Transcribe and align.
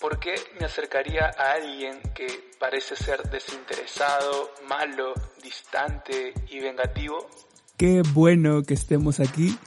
¿Por 0.00 0.18
qué 0.18 0.34
me 0.58 0.64
acercaría 0.64 1.26
a 1.26 1.52
alguien 1.52 2.00
que 2.14 2.26
parece 2.58 2.96
ser 2.96 3.20
desinteresado, 3.30 4.50
malo, 4.66 5.12
distante 5.42 6.32
y 6.48 6.58
vengativo? 6.58 7.28
Qué 7.76 8.00
bueno 8.14 8.62
que 8.62 8.72
estemos 8.72 9.20
aquí. 9.20 9.58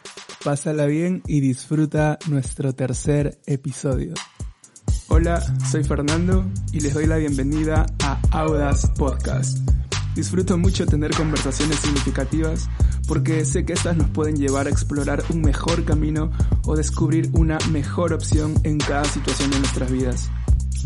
Pásala 0.44 0.88
bien 0.88 1.22
y 1.28 1.40
disfruta 1.40 2.18
nuestro 2.30 2.74
tercer 2.74 3.38
episodio. 3.46 4.16
Hola, 5.08 5.40
soy 5.70 5.84
Fernando 5.84 6.44
y 6.72 6.80
les 6.80 6.96
doy 6.96 7.06
la 7.06 7.18
bienvenida 7.18 7.86
a 8.04 8.20
Audas 8.32 8.90
Podcast. 8.98 9.60
Disfruto 10.16 10.58
mucho 10.58 10.88
tener 10.88 11.12
conversaciones 11.12 11.78
significativas 11.78 12.70
porque 13.08 13.46
sé 13.46 13.66
que 13.66 13.74
estas 13.74 13.98
nos 13.98 14.10
pueden 14.10 14.36
llevar 14.36 14.68
a 14.68 14.70
explorar 14.70 15.24
un 15.30 15.42
mejor 15.42 15.84
camino 15.84 16.32
o 16.66 16.76
descubrir 16.76 17.30
una 17.34 17.58
mejor 17.72 18.14
opción 18.14 18.54
en 18.64 18.78
cada 18.78 19.04
situación 19.06 19.52
de 19.52 19.60
nuestras 19.60 19.92
vidas. 19.92 20.30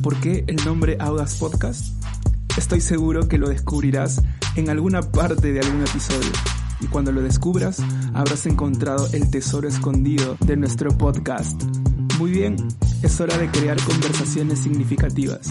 ¿Por 0.01 0.19
qué 0.19 0.43
el 0.47 0.57
nombre 0.65 0.97
Audas 0.99 1.35
Podcast? 1.35 1.93
Estoy 2.57 2.81
seguro 2.81 3.27
que 3.27 3.37
lo 3.37 3.49
descubrirás 3.49 4.21
en 4.55 4.69
alguna 4.69 5.01
parte 5.01 5.53
de 5.53 5.59
algún 5.59 5.81
episodio. 5.81 6.31
Y 6.79 6.87
cuando 6.87 7.11
lo 7.11 7.21
descubras, 7.21 7.79
habrás 8.13 8.45
encontrado 8.45 9.07
el 9.13 9.29
tesoro 9.29 9.67
escondido 9.67 10.37
de 10.39 10.57
nuestro 10.57 10.95
podcast. 10.97 11.61
Muy 12.19 12.31
bien, 12.31 12.55
es 13.03 13.19
hora 13.19 13.37
de 13.37 13.49
crear 13.49 13.81
conversaciones 13.83 14.59
significativas. 14.59 15.49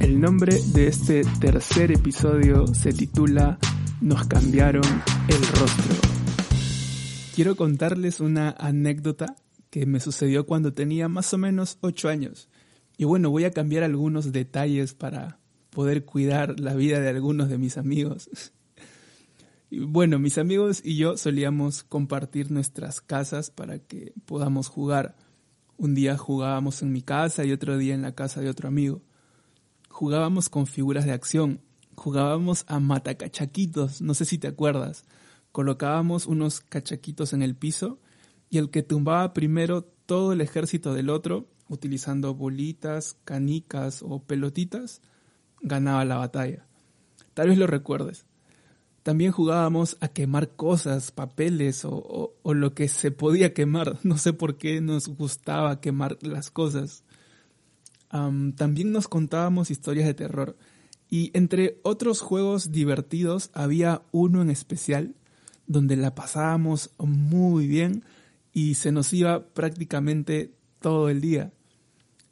El 0.00 0.20
nombre 0.20 0.60
de 0.74 0.88
este 0.88 1.22
tercer 1.38 1.92
episodio 1.92 2.66
se 2.74 2.92
titula 2.92 3.58
Nos 4.02 4.26
cambiaron 4.26 4.82
el 5.28 5.46
rostro. 5.46 5.94
Quiero 7.36 7.54
contarles 7.54 8.18
una 8.18 8.50
anécdota 8.50 9.36
que 9.70 9.86
me 9.86 10.00
sucedió 10.00 10.44
cuando 10.44 10.74
tenía 10.74 11.06
más 11.06 11.32
o 11.32 11.38
menos 11.38 11.78
8 11.82 12.08
años. 12.08 12.48
Y 12.98 13.04
bueno, 13.04 13.30
voy 13.30 13.44
a 13.44 13.52
cambiar 13.52 13.84
algunos 13.84 14.32
detalles 14.32 14.94
para 14.94 15.38
poder 15.70 16.04
cuidar 16.04 16.58
la 16.58 16.74
vida 16.74 16.98
de 16.98 17.10
algunos 17.10 17.48
de 17.48 17.58
mis 17.58 17.78
amigos. 17.78 18.28
Bueno, 19.70 20.18
mis 20.18 20.36
amigos 20.36 20.82
y 20.84 20.96
yo 20.96 21.16
solíamos 21.16 21.84
compartir 21.84 22.50
nuestras 22.50 23.00
casas 23.00 23.50
para 23.50 23.78
que 23.78 24.14
podamos 24.26 24.66
jugar. 24.66 25.14
Un 25.76 25.94
día 25.94 26.18
jugábamos 26.18 26.82
en 26.82 26.90
mi 26.90 27.02
casa 27.02 27.44
y 27.44 27.52
otro 27.52 27.78
día 27.78 27.94
en 27.94 28.02
la 28.02 28.16
casa 28.16 28.40
de 28.40 28.48
otro 28.48 28.66
amigo. 28.66 29.00
Jugábamos 29.88 30.48
con 30.48 30.66
figuras 30.66 31.04
de 31.04 31.12
acción, 31.12 31.60
jugábamos 31.94 32.64
a 32.68 32.80
matacachaquitos, 32.80 34.00
no 34.02 34.14
sé 34.14 34.24
si 34.24 34.38
te 34.38 34.48
acuerdas. 34.48 35.04
Colocábamos 35.52 36.26
unos 36.26 36.60
cachaquitos 36.60 37.32
en 37.32 37.42
el 37.42 37.54
piso 37.54 37.98
y 38.50 38.58
el 38.58 38.70
que 38.70 38.82
tumbaba 38.82 39.32
primero 39.32 39.82
todo 40.06 40.32
el 40.32 40.40
ejército 40.40 40.94
del 40.94 41.10
otro, 41.10 41.48
utilizando 41.68 42.34
bolitas, 42.34 43.16
canicas 43.24 44.02
o 44.02 44.22
pelotitas, 44.22 45.00
ganaba 45.60 46.04
la 46.04 46.16
batalla. 46.16 46.66
Tal 47.34 47.48
vez 47.48 47.58
lo 47.58 47.66
recuerdes. 47.66 48.26
También 49.02 49.32
jugábamos 49.32 49.96
a 50.00 50.08
quemar 50.08 50.50
cosas, 50.50 51.10
papeles 51.10 51.84
o, 51.84 52.34
lo 52.44 52.74
que 52.74 52.88
se 52.88 53.10
podía 53.10 53.52
quemar. 53.52 53.98
No 54.04 54.18
sé 54.18 54.32
por 54.32 54.58
qué 54.58 54.80
nos 54.80 55.08
gustaba 55.08 55.80
quemar 55.80 56.18
las 56.20 56.50
cosas. 56.50 57.04
también 58.10 58.92
nos 58.92 59.08
contábamos 59.08 59.70
historias 59.70 60.06
de 60.06 60.14
terror. 60.14 60.56
Y 61.12 61.30
entre 61.34 61.78
otros 61.82 62.22
juegos 62.22 62.72
divertidos 62.72 63.50
había 63.52 64.00
uno 64.12 64.40
en 64.40 64.48
especial 64.48 65.14
donde 65.66 65.94
la 65.94 66.14
pasábamos 66.14 66.88
muy 66.96 67.66
bien 67.66 68.02
y 68.54 68.76
se 68.76 68.92
nos 68.92 69.12
iba 69.12 69.44
prácticamente 69.48 70.54
todo 70.80 71.10
el 71.10 71.20
día. 71.20 71.52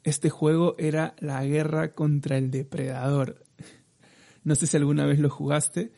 Este 0.03 0.31
juego 0.31 0.73
era 0.79 1.13
la 1.19 1.45
guerra 1.45 1.93
contra 1.93 2.39
el 2.39 2.49
depredador. 2.49 3.45
No 4.43 4.55
sé 4.55 4.65
si 4.65 4.77
alguna 4.77 5.05
vez 5.05 5.19
lo 5.19 5.29
jugaste, 5.29 5.91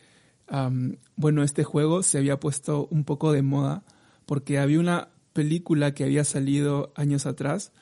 bueno, 1.16 1.42
este 1.42 1.64
juego 1.64 2.02
se 2.02 2.18
había 2.18 2.38
puesto 2.38 2.86
un 2.90 3.04
poco 3.04 3.32
de 3.32 3.40
moda 3.40 3.82
porque 4.26 4.58
había 4.58 4.78
una 4.78 5.08
película 5.32 5.94
que 5.94 6.04
había 6.04 6.24
salido 6.24 6.92
años 6.96 7.24
atrás 7.24 7.72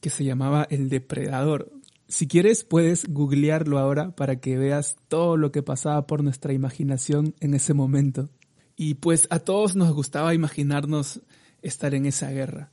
que 0.00 0.10
se 0.10 0.22
llamaba 0.22 0.68
El 0.70 0.88
Depredador. 0.88 1.72
Si 2.12 2.26
quieres 2.26 2.62
puedes 2.62 3.06
googlearlo 3.08 3.78
ahora 3.78 4.14
para 4.14 4.38
que 4.38 4.58
veas 4.58 4.96
todo 5.08 5.38
lo 5.38 5.50
que 5.50 5.62
pasaba 5.62 6.06
por 6.06 6.22
nuestra 6.22 6.52
imaginación 6.52 7.34
en 7.40 7.54
ese 7.54 7.72
momento. 7.72 8.28
Y 8.76 8.96
pues 8.96 9.26
a 9.30 9.38
todos 9.38 9.76
nos 9.76 9.94
gustaba 9.94 10.34
imaginarnos 10.34 11.22
estar 11.62 11.94
en 11.94 12.04
esa 12.04 12.30
guerra. 12.30 12.70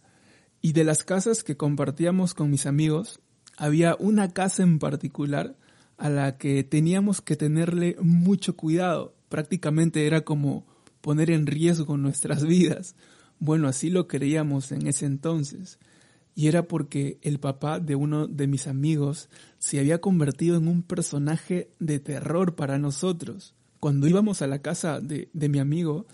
Y 0.60 0.74
de 0.74 0.84
las 0.84 1.06
casas 1.06 1.46
que 1.46 1.56
compartíamos 1.56 2.34
con 2.34 2.52
mis 2.52 2.66
amigos, 2.66 3.22
había 3.56 3.96
una 3.98 4.34
casa 4.34 4.62
en 4.64 4.78
particular 4.78 5.56
a 5.98 6.10
la 6.10 6.38
que 6.38 6.66
teníamos 6.66 7.22
que 7.22 7.38
tenerle 7.38 7.96
mucho 8.02 8.58
cuidado 8.58 9.16
prácticamente 9.30 10.06
era 10.06 10.26
como 10.26 10.66
poner 11.00 11.32
en 11.32 11.48
riesgo 11.48 11.96
nuestras 11.96 12.46
vidas. 12.46 12.94
Bueno, 13.40 13.70
así 13.70 13.90
lo 13.90 14.06
creíamos 14.06 14.74
en 14.74 14.86
ese 14.86 15.06
entonces. 15.06 15.80
Y 16.40 16.48
era 16.48 16.70
porque 16.70 17.20
el 17.22 17.38
papá 17.38 17.82
de 17.82 17.96
uno 17.96 18.26
de 18.26 18.48
mis 18.48 18.68
amigos 18.68 19.28
se 19.58 19.78
había 19.78 20.00
convertido 20.00 20.56
en 20.56 20.70
un 20.70 20.84
personaje 20.84 21.70
de 21.80 22.00
terror 22.00 22.56
para 22.56 22.80
nosotros. 22.80 23.56
Cuando 23.82 24.08
íbamos 24.08 24.42
a 24.42 24.48
la 24.48 24.62
casa 24.62 25.02
de, 25.02 25.28
mi 25.34 25.60
amigo, 25.60 26.08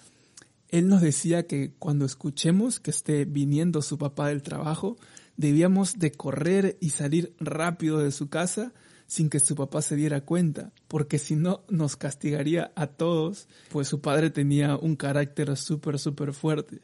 él 0.69 0.87
nos 0.87 1.01
decía 1.01 1.45
que 1.45 1.75
cuando 1.77 2.05
escuchemos 2.05 2.79
que 2.79 2.89
esté 2.89 3.25
viniendo 3.25 3.83
su 3.83 3.99
papá 3.99 4.29
del 4.29 4.41
trabajo, 4.41 4.97
debíamos 5.37 5.99
de 5.99 6.11
correr 6.11 6.75
y 6.81 6.89
salir 6.89 7.35
rápido 7.39 7.99
de 7.99 8.11
su 8.11 8.27
casa 8.27 8.73
sin 9.05 9.29
que 9.29 9.39
su 9.39 9.53
papá 9.53 9.83
se 9.83 9.95
diera 9.95 10.21
cuenta, 10.21 10.73
porque 10.87 11.19
si 11.19 11.35
no 11.35 11.63
nos 11.69 11.97
castigaría 11.97 12.71
a 12.75 12.87
todos, 12.87 13.47
pues 13.69 13.87
su 13.87 14.01
padre 14.01 14.31
tenía 14.31 14.75
un 14.75 14.95
carácter 14.95 15.55
súper, 15.55 15.99
súper 15.99 16.33
fuerte. 16.33 16.81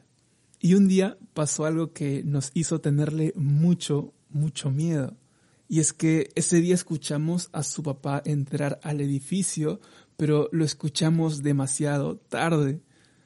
Y 0.64 0.74
un 0.74 0.86
día 0.86 1.18
pasó 1.34 1.64
algo 1.64 1.92
que 1.92 2.22
nos 2.22 2.52
hizo 2.54 2.80
tenerle 2.80 3.32
mucho, 3.34 4.14
mucho 4.30 4.70
miedo. 4.70 5.16
Y 5.68 5.80
es 5.80 5.92
que 5.92 6.30
ese 6.36 6.60
día 6.60 6.76
escuchamos 6.76 7.48
a 7.52 7.64
su 7.64 7.82
papá 7.82 8.22
entrar 8.24 8.78
al 8.84 9.00
edificio, 9.00 9.80
pero 10.16 10.48
lo 10.52 10.64
escuchamos 10.64 11.42
demasiado 11.42 12.16
tarde. 12.16 12.80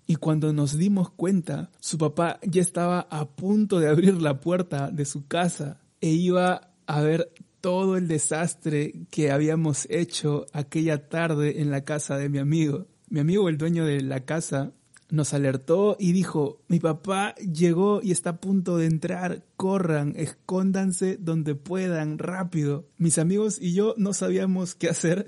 Y 0.07 0.17
cuando 0.17 0.55
nos 0.55 0.79
dimos 0.79 1.11
cuenta, 1.11 1.71
su 1.79 1.99
papá 1.99 2.41
ya 2.43 2.63
estaba 2.63 3.01
a 3.11 3.29
punto 3.29 3.81
de 3.81 3.89
abrir 3.89 4.23
la 4.23 4.41
puerta 4.41 4.91
de 4.91 5.05
su 5.05 5.27
casa 5.27 5.79
e 6.01 6.09
iba 6.09 6.71
a 6.87 7.01
ver 7.03 7.31
todo 7.61 7.99
el 7.99 8.09
desastre 8.09 8.95
que 9.11 9.31
habíamos 9.31 9.87
hecho 9.91 10.47
aquella 10.55 11.11
tarde 11.11 11.61
en 11.61 11.71
la 11.71 11.85
casa 11.85 12.17
de 12.17 12.31
mi 12.31 12.39
amigo. 12.39 12.87
Mi 13.11 13.21
amigo, 13.21 13.51
el 13.51 13.59
dueño 13.59 13.85
de 13.85 14.01
la 14.01 14.25
casa, 14.25 14.73
nos 15.09 15.35
alertó 15.35 15.97
y 15.99 16.13
dijo, 16.13 16.61
mi 16.69 16.81
papá 16.81 17.35
llegó 17.37 18.01
y 18.03 18.11
está 18.11 18.31
a 18.31 18.41
punto 18.41 18.77
de 18.77 18.87
entrar, 18.87 19.45
corran, 19.57 20.15
escóndanse 20.17 21.17
donde 21.17 21.55
puedan, 21.55 22.19
rápido. 22.19 22.89
Mis 22.99 23.19
amigos 23.19 23.59
y 23.61 23.73
yo 23.75 23.95
no 23.97 24.13
sabíamos 24.13 24.75
qué 24.75 24.89
hacer. 24.89 25.27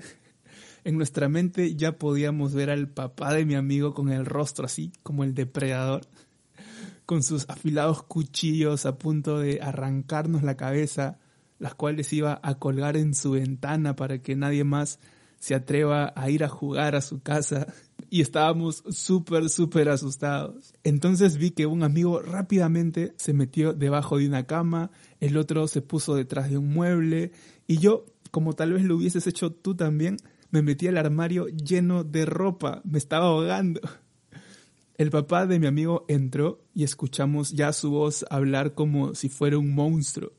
En 0.83 0.97
nuestra 0.97 1.29
mente 1.29 1.75
ya 1.75 1.97
podíamos 1.97 2.53
ver 2.53 2.69
al 2.69 2.87
papá 2.87 3.33
de 3.33 3.45
mi 3.45 3.55
amigo 3.55 3.93
con 3.93 4.09
el 4.09 4.25
rostro 4.25 4.65
así 4.65 4.91
como 5.03 5.23
el 5.23 5.33
depredador, 5.33 6.01
con 7.05 7.21
sus 7.21 7.49
afilados 7.49 8.03
cuchillos 8.03 8.85
a 8.85 8.97
punto 8.97 9.39
de 9.39 9.59
arrancarnos 9.61 10.43
la 10.43 10.55
cabeza 10.55 11.19
las 11.59 11.75
cuales 11.75 12.11
iba 12.13 12.39
a 12.41 12.55
colgar 12.55 12.97
en 12.97 13.13
su 13.13 13.31
ventana 13.31 13.95
para 13.95 14.21
que 14.21 14.35
nadie 14.35 14.63
más 14.63 14.99
se 15.39 15.55
atreva 15.55 16.11
a 16.15 16.29
ir 16.29 16.43
a 16.43 16.49
jugar 16.49 16.95
a 16.95 17.01
su 17.01 17.21
casa 17.21 17.67
y 18.09 18.21
estábamos 18.21 18.83
súper, 18.89 19.49
súper 19.49 19.89
asustados. 19.89 20.73
Entonces 20.83 21.37
vi 21.37 21.51
que 21.51 21.65
un 21.65 21.83
amigo 21.83 22.21
rápidamente 22.21 23.13
se 23.17 23.33
metió 23.33 23.73
debajo 23.73 24.17
de 24.17 24.27
una 24.27 24.45
cama, 24.45 24.91
el 25.19 25.37
otro 25.37 25.67
se 25.67 25.81
puso 25.81 26.15
detrás 26.15 26.49
de 26.49 26.57
un 26.57 26.73
mueble 26.73 27.31
y 27.67 27.77
yo, 27.77 28.05
como 28.31 28.53
tal 28.53 28.73
vez 28.73 28.83
lo 28.83 28.95
hubieses 28.95 29.27
hecho 29.27 29.51
tú 29.51 29.75
también, 29.75 30.17
me 30.51 30.61
metí 30.61 30.87
al 30.87 30.97
armario 30.97 31.47
lleno 31.47 32.03
de 32.03 32.25
ropa, 32.25 32.81
me 32.83 32.97
estaba 32.97 33.25
ahogando. 33.25 33.81
El 34.97 35.11
papá 35.11 35.45
de 35.45 35.59
mi 35.59 35.67
amigo 35.67 36.03
entró 36.09 36.65
y 36.73 36.83
escuchamos 36.83 37.51
ya 37.51 37.71
su 37.71 37.91
voz 37.91 38.25
hablar 38.29 38.73
como 38.73 39.15
si 39.15 39.29
fuera 39.29 39.57
un 39.57 39.73
monstruo. 39.73 40.33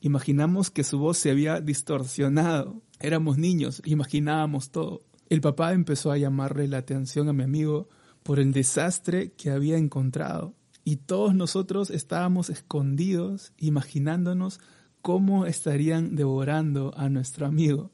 Imaginamos 0.00 0.70
que 0.70 0.82
su 0.82 0.98
voz 0.98 1.18
se 1.18 1.30
había 1.30 1.60
distorsionado. 1.60 2.80
Éramos 3.00 3.36
niños, 3.36 3.82
imaginábamos 3.84 4.70
todo. 4.70 5.02
El 5.32 5.40
papá 5.40 5.72
empezó 5.72 6.12
a 6.12 6.18
llamarle 6.18 6.68
la 6.68 6.76
atención 6.76 7.26
a 7.30 7.32
mi 7.32 7.42
amigo 7.42 7.88
por 8.22 8.38
el 8.38 8.52
desastre 8.52 9.32
que 9.32 9.48
había 9.48 9.78
encontrado. 9.78 10.54
Y 10.84 10.96
todos 10.96 11.34
nosotros 11.34 11.88
estábamos 11.88 12.50
escondidos, 12.50 13.54
imaginándonos 13.56 14.60
cómo 15.00 15.46
estarían 15.46 16.16
devorando 16.16 16.92
a 16.98 17.08
nuestro 17.08 17.46
amigo. 17.46 17.92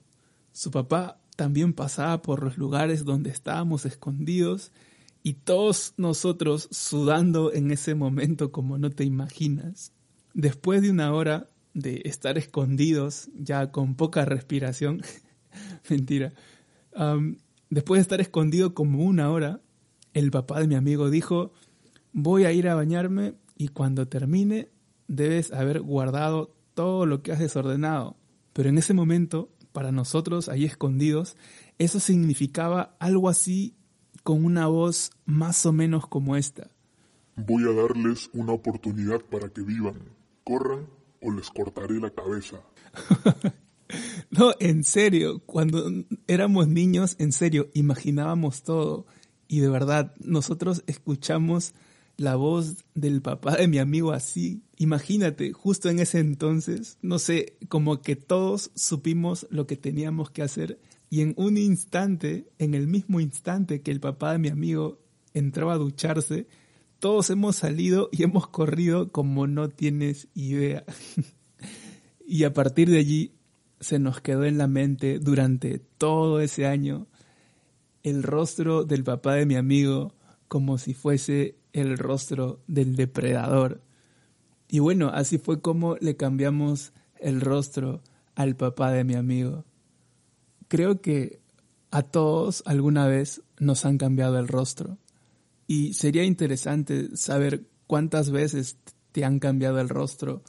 Su 0.51 0.73
papá 0.73 1.21
también 1.37 1.75
pasaba 1.75 2.23
por 2.23 2.43
los 2.43 2.59
lugares 2.59 3.05
donde 3.05 3.31
estábamos 3.31 3.87
escondidos 3.87 4.73
y 5.23 5.35
todos 5.35 5.95
nosotros 5.97 6.67
sudando 6.73 7.53
en 7.53 7.71
ese 7.71 7.95
momento 7.95 8.51
como 8.51 8.79
no 8.79 8.91
te 8.91 9.05
imaginas. 9.05 9.93
Después 10.35 10.83
de 10.83 10.91
una 10.91 11.15
hora 11.15 11.49
de 11.73 12.03
estar 12.05 12.37
escondidos, 12.37 13.29
ya 13.33 13.71
con 13.71 13.95
poca 13.95 14.25
respiración, 14.25 15.03
mentira, 15.89 16.33
después 17.71 17.99
de 17.99 18.03
estar 18.03 18.21
escondido 18.21 18.75
como 18.75 19.05
una 19.05 19.31
hora, 19.31 19.61
el 20.15 20.31
papá 20.31 20.61
de 20.61 20.67
mi 20.67 20.75
amigo 20.75 21.11
dijo, 21.11 21.53
voy 22.13 22.45
a 22.45 22.53
ir 22.53 22.69
a 22.69 22.75
bañarme 22.75 23.35
y 23.57 23.69
cuando 23.69 24.09
termine 24.09 24.71
debes 25.07 25.53
haber 25.53 25.81
guardado 25.81 26.55
todo 26.75 27.07
lo 27.07 27.23
que 27.23 27.33
has 27.33 27.39
desordenado. 27.39 28.17
Pero 28.53 28.69
en 28.69 28.79
ese 28.79 28.95
momento, 28.95 29.51
para 29.73 29.93
nosotros 29.93 30.49
ahí 30.49 30.65
escondidos, 30.65 31.37
eso 31.79 32.01
significaba 32.01 32.97
algo 32.99 33.29
así 33.29 33.77
con 34.23 34.45
una 34.45 34.67
voz 34.67 35.11
más 35.25 35.65
o 35.67 35.73
menos 35.73 36.07
como 36.07 36.37
esta. 36.37 36.71
Voy 37.37 37.63
a 37.65 37.73
darles 37.73 38.31
una 38.33 38.53
oportunidad 38.53 39.21
para 39.21 39.49
que 39.49 39.63
vivan. 39.63 40.01
Corran 40.45 40.87
o 41.23 41.31
les 41.31 41.51
cortaré 41.51 42.01
la 42.01 42.11
cabeza. 42.11 42.61
no, 44.31 44.53
en 44.61 44.85
serio, 44.85 45.41
cuando 45.47 45.91
éramos 46.27 46.69
niños, 46.69 47.17
en 47.19 47.33
serio, 47.33 47.69
imaginábamos 47.75 48.63
todo. 48.63 49.07
Y 49.47 49.61
de 49.61 49.69
verdad, 49.69 50.15
nosotros 50.19 50.83
escuchamos 50.87 51.73
la 52.17 52.37
voz 52.37 52.85
del 52.95 53.23
papá 53.23 53.57
de 53.57 53.69
mi 53.69 53.79
amigo 53.79 54.13
así. 54.13 54.63
Imagínate, 54.77 55.53
justo 55.53 55.89
en 55.89 56.01
ese 56.01 56.19
entonces, 56.19 56.99
no 57.01 57.19
sé, 57.19 57.57
como 57.69 58.03
que 58.03 58.17
todos 58.17 58.71
supimos 58.75 59.47
lo 59.51 59.67
que 59.67 59.77
teníamos 59.77 60.31
que 60.31 60.43
hacer 60.43 60.79
y 61.11 61.23
en 61.23 61.35
un 61.37 61.57
instante, 61.57 62.49
en 62.59 62.75
el 62.75 62.87
mismo 62.87 63.21
instante 63.21 63.81
que 63.81 63.91
el 63.91 64.01
papá 64.01 64.33
de 64.33 64.39
mi 64.39 64.49
amigo 64.49 65.01
entró 65.33 65.71
a 65.71 65.79
ducharse, 65.79 66.47
todos 66.99 67.31
hemos 67.31 67.57
salido 67.57 68.09
y 68.13 68.25
hemos 68.25 68.49
corrido 68.49 69.11
como 69.11 69.47
no 69.47 69.69
tienes 69.69 70.29
idea. 70.35 70.85
y 72.27 72.45
a 72.45 72.53
partir 72.53 72.91
de 72.91 72.99
allí 72.99 73.33
se 73.81 73.99
nos 73.99 74.21
quedó 74.21 74.45
en 74.45 74.59
la 74.59 74.67
mente 74.67 75.19
durante 75.19 75.79
todo 75.79 76.41
ese 76.41 76.67
año 76.67 77.07
el 78.03 78.23
rostro 78.23 78.85
del 78.85 79.05
papá 79.05 79.35
de 79.35 79.47
mi 79.47 79.57
amigo 79.57 80.15
como 80.49 80.79
si 80.79 80.95
fuese 80.95 81.57
el 81.73 81.99
rostro 81.99 82.61
del 82.67 82.97
depredador. 82.97 83.83
Y 84.69 84.79
bueno, 84.81 85.11
así 85.13 85.39
fue 85.39 85.61
como 85.61 85.97
le 85.97 86.17
cambiamos 86.17 86.93
el 87.19 87.41
rostro 87.41 88.03
al 88.35 88.57
papá 88.57 88.93
de 88.93 89.05
mi 89.05 89.15
amigo. 89.15 89.65
Creo 90.69 91.01
que 91.01 91.41
a 91.91 92.03
todos 92.03 92.63
alguna 92.67 93.07
vez 93.07 93.43
nos 93.59 93.85
han 93.85 93.99
cambiado 93.99 94.39
el 94.39 94.49
rostro. 94.49 94.99
Y 95.67 95.95
sería 95.95 96.25
interesante 96.25 97.17
saber 97.17 97.67
cuántas 97.87 98.31
veces 98.31 98.79
te 99.13 99.25
han 99.25 99.39
cambiado 99.39 99.81
el 99.81 99.89
rostro 99.89 100.43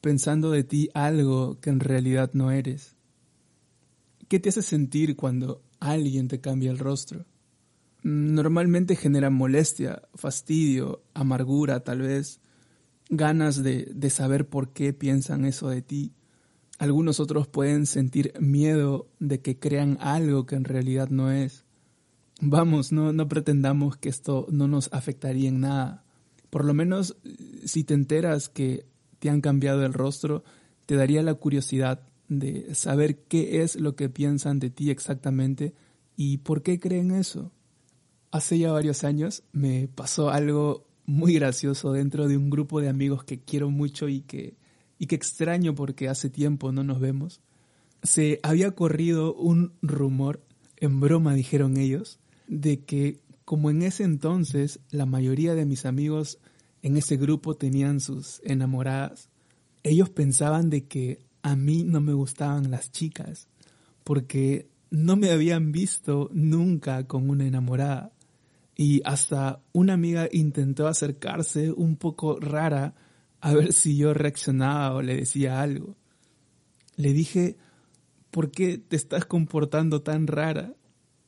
pensando 0.00 0.50
de 0.50 0.64
ti 0.64 0.88
algo 0.94 1.60
que 1.60 1.70
en 1.70 1.80
realidad 1.80 2.30
no 2.32 2.50
eres. 2.50 2.96
¿Qué 4.28 4.38
te 4.38 4.50
hace 4.50 4.62
sentir 4.62 5.16
cuando 5.16 5.62
alguien 5.80 6.28
te 6.28 6.40
cambia 6.40 6.70
el 6.70 6.78
rostro? 6.78 7.24
Normalmente 8.02 8.94
genera 8.94 9.30
molestia, 9.30 10.02
fastidio, 10.14 11.02
amargura 11.14 11.80
tal 11.80 12.02
vez, 12.02 12.40
ganas 13.08 13.62
de, 13.62 13.90
de 13.94 14.10
saber 14.10 14.48
por 14.48 14.72
qué 14.72 14.92
piensan 14.92 15.44
eso 15.44 15.68
de 15.68 15.82
ti. 15.82 16.12
Algunos 16.78 17.18
otros 17.18 17.48
pueden 17.48 17.86
sentir 17.86 18.32
miedo 18.38 19.08
de 19.18 19.40
que 19.40 19.58
crean 19.58 19.98
algo 20.00 20.46
que 20.46 20.54
en 20.54 20.64
realidad 20.64 21.08
no 21.08 21.32
es. 21.32 21.64
Vamos, 22.40 22.92
no, 22.92 23.12
no 23.12 23.28
pretendamos 23.28 23.96
que 23.96 24.08
esto 24.08 24.46
no 24.50 24.68
nos 24.68 24.92
afectaría 24.92 25.48
en 25.48 25.60
nada. 25.60 26.04
Por 26.50 26.64
lo 26.64 26.72
menos 26.72 27.16
si 27.64 27.82
te 27.82 27.94
enteras 27.94 28.48
que 28.48 28.86
te 29.18 29.30
han 29.30 29.40
cambiado 29.40 29.84
el 29.84 29.92
rostro, 29.92 30.44
te 30.86 30.96
daría 30.96 31.22
la 31.22 31.34
curiosidad 31.34 32.00
de 32.28 32.74
saber 32.74 33.18
qué 33.24 33.62
es 33.62 33.76
lo 33.76 33.96
que 33.96 34.08
piensan 34.08 34.58
de 34.58 34.70
ti 34.70 34.90
exactamente 34.90 35.74
y 36.16 36.38
por 36.38 36.62
qué 36.62 36.78
creen 36.78 37.10
eso. 37.10 37.52
Hace 38.30 38.58
ya 38.58 38.72
varios 38.72 39.04
años 39.04 39.42
me 39.52 39.88
pasó 39.88 40.30
algo 40.30 40.86
muy 41.06 41.34
gracioso 41.34 41.92
dentro 41.92 42.28
de 42.28 42.36
un 42.36 42.50
grupo 42.50 42.80
de 42.80 42.90
amigos 42.90 43.24
que 43.24 43.40
quiero 43.40 43.70
mucho 43.70 44.08
y 44.08 44.20
que, 44.20 44.56
y 44.98 45.06
que 45.06 45.14
extraño 45.14 45.74
porque 45.74 46.08
hace 46.08 46.28
tiempo 46.28 46.70
no 46.70 46.84
nos 46.84 47.00
vemos. 47.00 47.40
Se 48.02 48.40
había 48.42 48.72
corrido 48.72 49.34
un 49.34 49.72
rumor, 49.80 50.42
en 50.76 51.00
broma 51.00 51.34
dijeron 51.34 51.78
ellos, 51.78 52.20
de 52.46 52.84
que 52.84 53.20
como 53.46 53.70
en 53.70 53.82
ese 53.82 54.04
entonces 54.04 54.80
la 54.90 55.06
mayoría 55.06 55.54
de 55.54 55.64
mis 55.64 55.86
amigos 55.86 56.38
en 56.82 56.96
ese 56.96 57.16
grupo 57.16 57.56
tenían 57.56 58.00
sus 58.00 58.40
enamoradas, 58.44 59.28
ellos 59.82 60.10
pensaban 60.10 60.70
de 60.70 60.86
que 60.86 61.20
a 61.42 61.56
mí 61.56 61.84
no 61.84 62.00
me 62.00 62.12
gustaban 62.12 62.70
las 62.70 62.90
chicas, 62.90 63.48
porque 64.04 64.68
no 64.90 65.16
me 65.16 65.30
habían 65.30 65.72
visto 65.72 66.30
nunca 66.32 67.06
con 67.06 67.30
una 67.30 67.46
enamorada. 67.46 68.12
Y 68.74 69.02
hasta 69.04 69.60
una 69.72 69.94
amiga 69.94 70.28
intentó 70.30 70.86
acercarse 70.86 71.72
un 71.72 71.96
poco 71.96 72.38
rara 72.38 72.94
a 73.40 73.52
ver 73.52 73.72
si 73.72 73.96
yo 73.96 74.14
reaccionaba 74.14 74.94
o 74.94 75.02
le 75.02 75.16
decía 75.16 75.60
algo. 75.60 75.96
Le 76.96 77.12
dije, 77.12 77.56
¿por 78.30 78.50
qué 78.50 78.78
te 78.78 78.96
estás 78.96 79.24
comportando 79.24 80.02
tan 80.02 80.26
rara? 80.26 80.74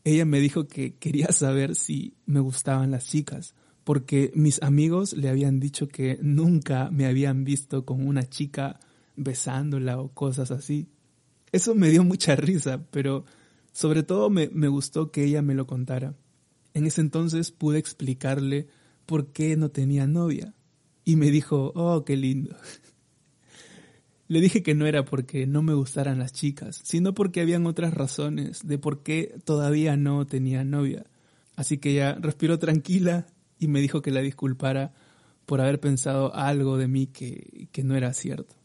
ella 0.04 0.24
me 0.24 0.40
dijo 0.40 0.66
que 0.66 0.94
quería 0.94 1.32
saber 1.32 1.74
si 1.74 2.14
me 2.26 2.40
gustaban 2.40 2.90
las 2.90 3.06
chicas, 3.06 3.54
porque 3.90 4.30
mis 4.36 4.62
amigos 4.62 5.14
le 5.14 5.28
habían 5.28 5.58
dicho 5.58 5.88
que 5.88 6.16
nunca 6.22 6.90
me 6.92 7.06
habían 7.06 7.42
visto 7.42 7.84
con 7.84 8.06
una 8.06 8.22
chica 8.22 8.78
besándola 9.16 9.98
o 9.98 10.14
cosas 10.14 10.52
así. 10.52 10.86
Eso 11.50 11.74
me 11.74 11.88
dio 11.88 12.04
mucha 12.04 12.36
risa, 12.36 12.86
pero 12.92 13.24
sobre 13.72 14.04
todo 14.04 14.30
me, 14.30 14.46
gustó 14.68 15.10
que 15.10 15.24
ella 15.24 15.42
me 15.42 15.56
lo 15.56 15.66
contara. 15.66 16.14
En 16.72 16.86
ese 16.86 17.00
entonces 17.00 17.50
pude 17.50 17.80
explicarle 17.80 18.68
por 19.06 19.32
qué 19.32 19.56
no 19.56 19.70
tenía 19.72 20.06
novia. 20.06 20.54
Y 21.04 21.16
me 21.16 21.32
dijo, 21.32 21.72
oh, 21.74 22.04
qué 22.04 22.16
lindo. 22.16 22.54
Le 24.28 24.40
dije 24.40 24.62
que 24.62 24.76
no 24.76 24.86
era 24.86 25.04
porque 25.04 25.48
no 25.48 25.64
me 25.64 25.74
gustaran 25.74 26.20
las 26.20 26.32
chicas, 26.32 26.80
sino 26.84 27.12
porque 27.12 27.40
habían 27.40 27.66
otras 27.66 27.92
razones 27.92 28.64
de 28.64 28.78
por 28.78 29.02
qué 29.02 29.34
todavía 29.42 29.96
no 29.96 30.28
tenía 30.28 30.62
novia. 30.62 31.06
Así 31.56 31.78
que 31.78 31.90
ella 31.90 32.14
respiró 32.20 32.60
tranquila 32.60 33.26
y 33.60 33.68
me 33.68 33.80
dijo 33.80 34.02
que 34.02 34.10
la 34.10 34.20
disculpara 34.20 34.92
por 35.46 35.60
haber 35.60 35.78
pensado 35.78 36.34
algo 36.34 36.76
de 36.78 36.88
mí 36.88 37.06
que, 37.06 37.68
que 37.70 37.84
no 37.84 37.94
era 37.94 38.12
cierto. 38.12 38.56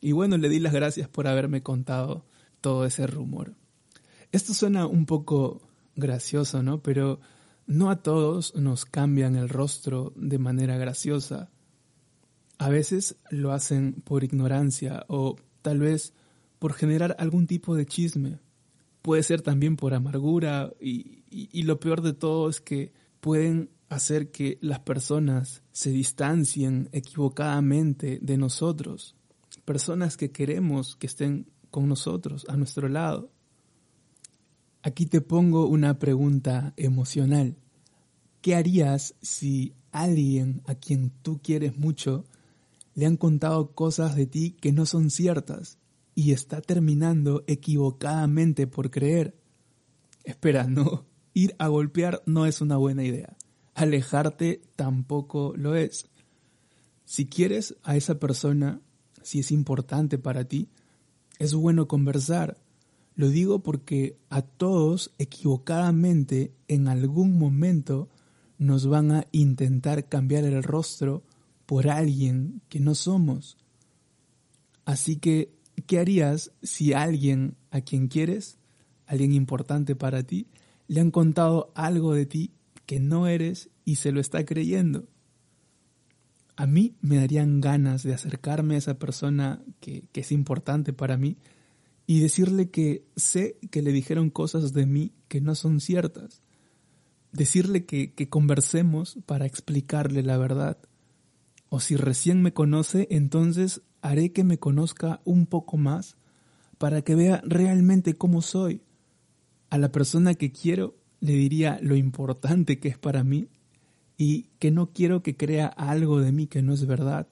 Y 0.00 0.12
bueno, 0.12 0.38
le 0.38 0.48
di 0.48 0.60
las 0.60 0.72
gracias 0.72 1.08
por 1.08 1.26
haberme 1.26 1.62
contado 1.62 2.24
todo 2.62 2.86
ese 2.86 3.06
rumor. 3.06 3.54
Esto 4.32 4.54
suena 4.54 4.86
un 4.86 5.04
poco 5.04 5.60
gracioso, 5.96 6.62
¿no? 6.62 6.82
Pero 6.82 7.20
no 7.66 7.90
a 7.90 8.02
todos 8.02 8.54
nos 8.54 8.84
cambian 8.84 9.36
el 9.36 9.48
rostro 9.48 10.12
de 10.16 10.38
manera 10.38 10.76
graciosa. 10.76 11.50
A 12.58 12.68
veces 12.68 13.16
lo 13.30 13.52
hacen 13.52 13.94
por 14.02 14.24
ignorancia 14.24 15.04
o 15.08 15.36
tal 15.62 15.78
vez 15.78 16.14
por 16.58 16.74
generar 16.74 17.16
algún 17.18 17.46
tipo 17.46 17.74
de 17.74 17.86
chisme. 17.86 18.38
Puede 19.02 19.22
ser 19.22 19.42
también 19.42 19.76
por 19.76 19.94
amargura 19.94 20.72
y, 20.80 21.62
lo 21.62 21.80
peor 21.80 22.02
de 22.02 22.12
todo 22.12 22.48
es 22.48 22.60
que 22.60 22.92
pueden 23.20 23.70
hacer 23.94 24.30
que 24.30 24.58
las 24.60 24.80
personas 24.80 25.62
se 25.72 25.90
distancien 25.90 26.88
equivocadamente 26.92 28.18
de 28.20 28.36
nosotros. 28.36 29.16
Personas 29.64 30.16
que 30.16 30.30
queremos 30.30 30.96
que 30.96 31.06
estén 31.06 31.46
con 31.70 31.88
nosotros, 31.88 32.46
a 32.48 32.56
nuestro 32.56 32.88
lado. 32.88 33.30
Aquí 34.82 35.06
te 35.06 35.20
pongo 35.20 35.66
una 35.66 35.98
pregunta 35.98 36.74
emocional. 36.76 37.56
¿Qué 38.42 38.54
harías 38.54 39.14
si 39.22 39.74
alguien 39.94 40.62
a 40.66 40.74
quien 40.74 41.10
tú 41.22 41.40
quieres 41.42 41.78
mucho 41.78 42.24
le 42.94 43.06
han 43.06 43.16
contado 43.16 43.72
cosas 43.72 44.16
de 44.16 44.26
ti 44.26 44.56
que 44.60 44.72
no 44.72 44.86
son 44.86 45.10
ciertas 45.10 45.78
y 46.14 46.32
está 46.32 46.60
terminando 46.60 47.44
equivocadamente 47.46 48.66
por 48.66 48.90
creer. 48.90 49.36
Espera, 50.24 50.64
no, 50.64 51.06
ir 51.32 51.54
a 51.58 51.68
golpear 51.68 52.22
no 52.26 52.46
es 52.46 52.60
una 52.60 52.76
buena 52.76 53.04
idea. 53.04 53.36
Alejarte 53.74 54.62
tampoco 54.76 55.54
lo 55.56 55.74
es. 55.74 56.08
Si 57.04 57.26
quieres 57.26 57.76
a 57.82 57.96
esa 57.96 58.18
persona, 58.18 58.80
si 59.22 59.40
es 59.40 59.50
importante 59.50 60.18
para 60.18 60.44
ti, 60.44 60.68
es 61.38 61.54
bueno 61.54 61.88
conversar. 61.88 62.56
Lo 63.16 63.28
digo 63.28 63.62
porque 63.62 64.16
a 64.30 64.42
todos 64.42 65.12
equivocadamente 65.18 66.52
en 66.68 66.88
algún 66.88 67.38
momento 67.38 68.08
nos 68.58 68.86
van 68.86 69.12
a 69.12 69.26
intentar 69.32 70.08
cambiar 70.08 70.44
el 70.44 70.62
rostro 70.62 71.22
por 71.66 71.88
alguien 71.88 72.60
que 72.68 72.80
no 72.80 72.94
somos. 72.94 73.56
Así 74.84 75.16
que, 75.16 75.54
¿qué 75.86 75.98
harías 75.98 76.52
si 76.62 76.92
alguien 76.92 77.56
a 77.70 77.80
quien 77.80 78.08
quieres, 78.08 78.58
alguien 79.06 79.32
importante 79.32 79.96
para 79.96 80.22
ti, 80.22 80.46
le 80.86 81.00
han 81.00 81.10
contado 81.10 81.72
algo 81.74 82.14
de 82.14 82.26
ti 82.26 82.52
que 82.86 83.00
no 83.00 83.26
eres 83.26 83.70
y 83.84 83.96
se 83.96 84.12
lo 84.12 84.20
está 84.20 84.44
creyendo? 84.44 85.08
a 86.56 86.66
mí 86.66 86.96
me 87.00 87.16
darían 87.16 87.60
ganas 87.60 88.02
de 88.02 88.14
acercarme 88.14 88.74
a 88.74 88.78
esa 88.78 88.98
persona 88.98 89.62
que, 89.80 90.04
que 90.12 90.20
es 90.20 90.32
importante 90.32 90.92
para 90.92 91.16
mí 91.16 91.36
y 92.06 92.20
decirle 92.20 92.70
que 92.70 93.06
sé 93.16 93.58
que 93.70 93.82
le 93.82 93.92
dijeron 93.92 94.30
cosas 94.30 94.72
de 94.72 94.86
mí 94.86 95.12
que 95.28 95.40
no 95.40 95.54
son 95.54 95.80
ciertas. 95.80 96.42
Decirle 97.32 97.86
que, 97.86 98.12
que 98.12 98.28
conversemos 98.28 99.18
para 99.26 99.46
explicarle 99.46 100.22
la 100.22 100.38
verdad. 100.38 100.78
O 101.68 101.80
si 101.80 101.96
recién 101.96 102.42
me 102.42 102.52
conoce, 102.52 103.08
entonces 103.10 103.82
haré 104.00 104.32
que 104.32 104.44
me 104.44 104.58
conozca 104.58 105.20
un 105.24 105.46
poco 105.46 105.76
más 105.76 106.16
para 106.78 107.02
que 107.02 107.16
vea 107.16 107.42
realmente 107.44 108.14
cómo 108.14 108.42
soy. 108.42 108.82
A 109.70 109.78
la 109.78 109.90
persona 109.90 110.34
que 110.34 110.52
quiero 110.52 110.94
le 111.24 111.32
diría 111.32 111.78
lo 111.80 111.96
importante 111.96 112.78
que 112.78 112.88
es 112.88 112.98
para 112.98 113.24
mí 113.24 113.48
y 114.18 114.50
que 114.58 114.70
no 114.70 114.92
quiero 114.92 115.22
que 115.22 115.38
crea 115.38 115.68
algo 115.68 116.20
de 116.20 116.32
mí 116.32 116.46
que 116.48 116.60
no 116.60 116.74
es 116.74 116.84
verdad, 116.84 117.28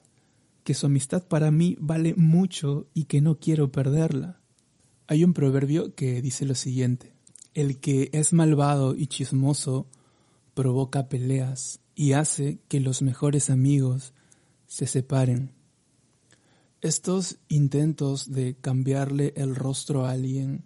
que 0.63 0.73
su 0.73 0.87
amistad 0.87 1.27
para 1.27 1.51
mí 1.51 1.77
vale 1.79 2.15
mucho 2.17 2.87
y 2.95 3.03
que 3.03 3.21
no 3.21 3.37
quiero 3.37 3.71
perderla. 3.71 4.41
Hay 5.05 5.23
un 5.23 5.33
proverbio 5.33 5.93
que 5.93 6.23
dice 6.23 6.43
lo 6.45 6.55
siguiente, 6.55 7.13
el 7.53 7.79
que 7.79 8.09
es 8.13 8.33
malvado 8.33 8.95
y 8.95 9.05
chismoso 9.05 9.85
provoca 10.55 11.07
peleas 11.07 11.79
y 11.93 12.13
hace 12.13 12.57
que 12.69 12.79
los 12.79 13.03
mejores 13.03 13.51
amigos 13.51 14.13
se 14.65 14.87
separen. 14.87 15.51
Estos 16.81 17.37
intentos 17.47 18.31
de 18.31 18.55
cambiarle 18.55 19.35
el 19.37 19.55
rostro 19.55 20.07
a 20.07 20.11
alguien 20.13 20.63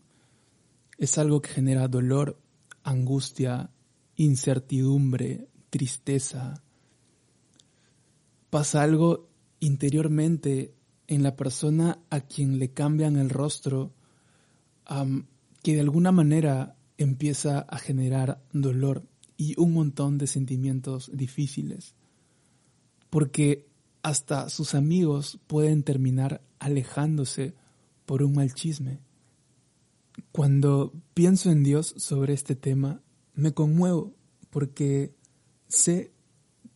es 0.98 1.18
algo 1.18 1.42
que 1.42 1.50
genera 1.50 1.90
dolor, 1.90 2.40
angustia, 2.88 3.70
incertidumbre, 4.16 5.50
tristeza. 5.70 6.64
Pasa 8.50 8.82
algo 8.82 9.28
interiormente 9.60 10.74
en 11.08 11.22
la 11.22 11.36
persona 11.36 12.00
a 12.10 12.22
quien 12.22 12.60
le 12.60 12.72
cambian 12.72 13.18
el 13.18 13.30
rostro 13.30 13.94
que 15.64 15.76
de 15.76 15.82
alguna 15.82 16.14
manera 16.14 16.78
empieza 16.98 17.60
a 17.60 17.78
generar 17.78 18.42
dolor 18.54 19.04
y 19.36 19.60
un 19.60 19.74
montón 19.74 20.18
de 20.18 20.28
sentimientos 20.28 21.12
difíciles. 21.14 21.94
Porque 23.10 23.68
hasta 24.02 24.50
sus 24.50 24.76
amigos 24.76 25.40
pueden 25.48 25.84
terminar 25.84 26.42
alejándose 26.60 27.54
por 28.06 28.24
un 28.24 28.34
mal 28.34 28.54
chisme. 28.54 29.02
Cuando 30.32 30.94
pienso 31.14 31.52
en 31.52 31.64
Dios 31.64 31.94
sobre 31.98 32.34
este 32.34 32.56
tema, 32.56 33.02
me 33.34 33.54
conmuevo 33.54 34.16
porque 34.50 35.16
sé 35.68 36.12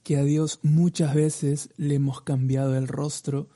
que 0.03 0.17
a 0.17 0.23
Dios 0.23 0.59
muchas 0.63 1.13
veces 1.13 1.69
le 1.77 1.95
hemos 1.95 2.21
cambiado 2.21 2.75
el 2.75 2.87
rostro 2.87 3.49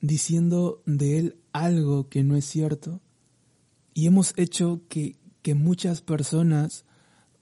diciendo 0.00 0.82
de 0.86 1.18
Él 1.18 1.36
algo 1.52 2.08
que 2.08 2.22
no 2.22 2.36
es 2.36 2.44
cierto 2.44 3.00
y 3.94 4.06
hemos 4.06 4.34
hecho 4.36 4.82
que, 4.88 5.16
que 5.42 5.54
muchas 5.54 6.02
personas 6.02 6.84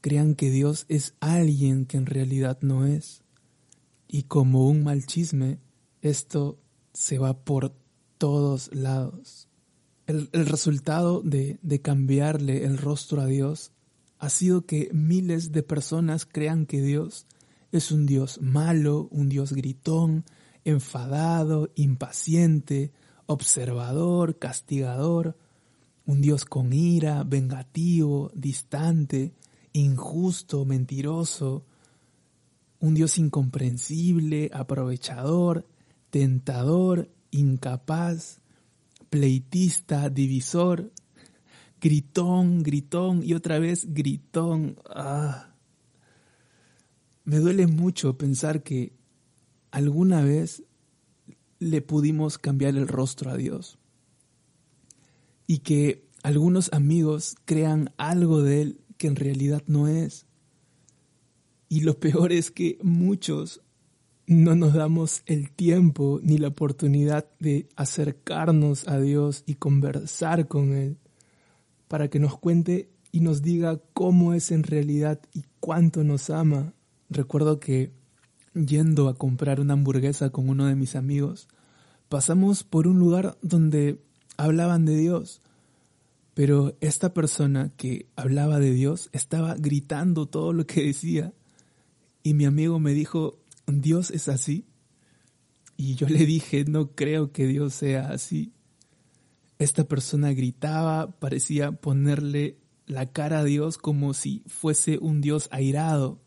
crean 0.03 0.35
que 0.35 0.51
Dios 0.51 0.85
es 0.89 1.15
alguien 1.21 1.87
que 1.87 1.97
en 1.97 2.07
realidad 2.07 2.59
no 2.61 2.87
es. 2.87 3.23
Y 4.07 4.25
como 4.25 4.69
un 4.69 4.85
mal 4.85 5.07
chisme, 5.07 5.59
esto 6.03 6.59
se 6.93 7.19
va 7.19 7.45
por 7.45 7.75
todos 8.19 8.71
lados. 8.75 9.49
El, 10.07 10.29
el 10.33 10.47
resultado 10.47 11.23
de, 11.23 11.59
de 11.63 11.81
cambiarle 11.81 12.65
el 12.65 12.79
rostro 12.79 13.21
a 13.21 13.27
Dios 13.27 13.73
ha 14.19 14.29
sido 14.29 14.67
que 14.67 14.91
miles 14.93 15.53
de 15.53 15.63
personas 15.63 16.27
crean 16.27 16.67
que 16.67 16.81
Dios 16.81 17.27
es 17.73 17.91
un 17.91 18.07
Dios 18.07 18.41
malo, 18.41 19.09
un 19.11 19.29
Dios 19.29 19.53
gritón, 19.53 20.25
enfadado, 20.65 21.71
impaciente, 21.75 22.93
observador, 23.27 24.39
castigador, 24.39 25.37
un 26.05 26.21
Dios 26.21 26.45
con 26.45 26.73
ira, 26.73 27.25
vengativo, 27.25 28.31
distante, 28.35 29.33
injusto, 29.73 30.65
mentiroso, 30.65 31.65
un 32.79 32.95
Dios 32.95 33.17
incomprensible, 33.19 34.51
aprovechador, 34.53 35.67
tentador, 36.11 37.09
incapaz, 37.31 38.42
pleitista, 39.13 40.09
divisor, 40.09 40.91
gritón, 41.79 42.63
gritón 42.63 43.23
y 43.23 43.35
otra 43.35 43.59
vez 43.59 43.93
gritón. 43.93 44.79
Ah. 44.89 45.55
Me 47.25 47.37
duele 47.37 47.67
mucho 47.67 48.17
pensar 48.17 48.63
que 48.63 48.95
alguna 49.71 50.23
vez 50.23 50.63
le 51.59 51.83
pudimos 51.83 52.39
cambiar 52.39 52.75
el 52.75 52.89
rostro 52.89 53.31
a 53.31 53.37
Dios 53.37 53.79
y 55.47 55.59
que 55.59 56.09
algunos 56.23 56.73
amigos 56.73 57.37
crean 57.45 57.93
algo 57.99 58.41
de 58.41 58.63
él 58.63 58.81
que 58.97 59.09
en 59.09 59.17
realidad 59.17 59.63
no 59.67 59.89
es. 59.89 60.25
Y 61.69 61.81
lo 61.81 62.01
peor 62.01 62.33
es 62.33 62.51
que 62.51 62.79
muchos 62.83 63.61
no 64.33 64.55
nos 64.55 64.75
damos 64.75 65.23
el 65.27 65.51
tiempo 65.51 66.21
ni 66.23 66.39
la 66.39 66.49
oportunidad 66.49 67.27
de 67.39 67.69
acercarnos 67.77 68.89
a 68.89 68.99
Dios 68.99 69.45
y 69.47 69.55
conversar 69.55 70.49
con 70.49 70.73
Él 70.73 70.99
para 71.89 72.09
que 72.09 72.19
nos 72.19 72.39
cuente 72.39 72.91
y 73.13 73.21
nos 73.21 73.43
diga 73.43 73.81
cómo 73.93 74.35
es 74.35 74.51
en 74.51 74.63
realidad 74.63 75.21
y 75.35 75.45
cuánto 75.61 76.03
nos 76.03 76.31
ama. 76.31 76.73
Recuerdo 77.11 77.61
que 77.61 77.93
yendo 78.55 79.09
a 79.09 79.15
comprar 79.15 79.61
una 79.61 79.75
hamburguesa 79.75 80.31
con 80.31 80.49
uno 80.49 80.67
de 80.67 80.75
mis 80.75 80.97
amigos, 80.97 81.49
pasamos 82.09 82.65
por 82.65 82.87
un 82.87 82.99
lugar 82.99 83.37
donde 83.43 84.01
hablaban 84.37 84.85
de 84.85 84.97
Dios, 84.97 85.43
pero 86.35 86.75
esta 86.81 87.13
persona 87.13 87.71
que 87.77 88.07
hablaba 88.17 88.59
de 88.59 88.73
Dios 88.73 89.11
estaba 89.13 89.55
gritando 89.55 90.27
todo 90.27 90.53
lo 90.53 90.67
que 90.67 90.83
decía 90.83 91.35
y 92.23 92.35
mi 92.35 92.45
amigo 92.45 92.79
me 92.79 92.93
dijo, 92.93 93.39
Dios 93.67 94.11
es 94.11 94.29
así. 94.29 94.67
Y 95.77 95.95
yo 95.95 96.07
le 96.09 96.27
dije, 96.27 96.65
no 96.65 96.93
creo 96.93 97.33
que 97.33 97.47
Dios 97.47 97.75
sea 97.75 98.11
así. 98.11 98.53
Esta 99.59 99.85
persona 99.85 100.33
gritaba, 100.33 101.19
parecía 101.19 101.73
ponerle 101.73 102.59
la 102.87 103.11
cara 103.11 103.41
a 103.41 103.45
Dios 103.45 103.79
como 103.79 104.15
si 104.15 104.43
fuese 104.47 104.99
un 104.99 105.21
Dios 105.21 105.49
airado. 105.51 106.21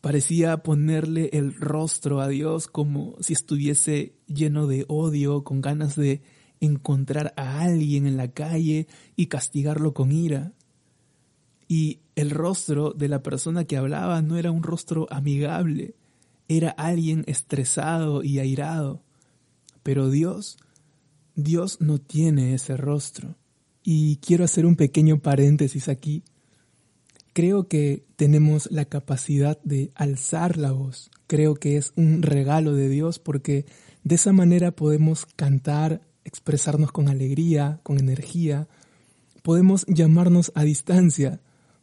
Parecía 0.00 0.62
ponerle 0.62 1.30
el 1.32 1.54
rostro 1.54 2.20
a 2.20 2.28
Dios 2.28 2.66
como 2.66 3.14
si 3.20 3.34
estuviese 3.34 4.16
lleno 4.26 4.66
de 4.66 4.84
odio, 4.88 5.44
con 5.44 5.60
ganas 5.60 5.94
de 5.94 6.22
encontrar 6.60 7.34
a 7.36 7.60
alguien 7.60 8.06
en 8.06 8.16
la 8.16 8.32
calle 8.32 8.88
y 9.16 9.26
castigarlo 9.26 9.94
con 9.94 10.10
ira. 10.10 10.52
Y 11.68 12.00
el 12.16 12.30
rostro 12.30 12.92
de 12.92 13.08
la 13.08 13.22
persona 13.22 13.64
que 13.64 13.76
hablaba 13.76 14.22
no 14.22 14.36
era 14.36 14.50
un 14.50 14.62
rostro 14.62 15.06
amigable, 15.10 15.94
era 16.56 16.70
alguien 16.70 17.24
estresado 17.26 18.22
y 18.22 18.38
airado. 18.38 19.02
Pero 19.82 20.10
Dios, 20.10 20.58
Dios 21.34 21.80
no 21.80 21.98
tiene 21.98 22.54
ese 22.54 22.76
rostro. 22.76 23.36
Y 23.82 24.16
quiero 24.16 24.44
hacer 24.44 24.66
un 24.66 24.76
pequeño 24.76 25.18
paréntesis 25.18 25.88
aquí. 25.88 26.22
Creo 27.32 27.66
que 27.66 28.04
tenemos 28.16 28.70
la 28.70 28.84
capacidad 28.84 29.58
de 29.64 29.90
alzar 29.94 30.56
la 30.56 30.72
voz. 30.72 31.10
Creo 31.26 31.54
que 31.54 31.76
es 31.76 31.92
un 31.96 32.22
regalo 32.22 32.74
de 32.74 32.88
Dios 32.88 33.18
porque 33.18 33.64
de 34.04 34.16
esa 34.16 34.32
manera 34.32 34.72
podemos 34.72 35.26
cantar, 35.36 36.02
expresarnos 36.24 36.92
con 36.92 37.08
alegría, 37.08 37.80
con 37.82 37.98
energía. 37.98 38.68
Podemos 39.42 39.86
llamarnos 39.86 40.52
a 40.54 40.64
distancia. 40.64 41.40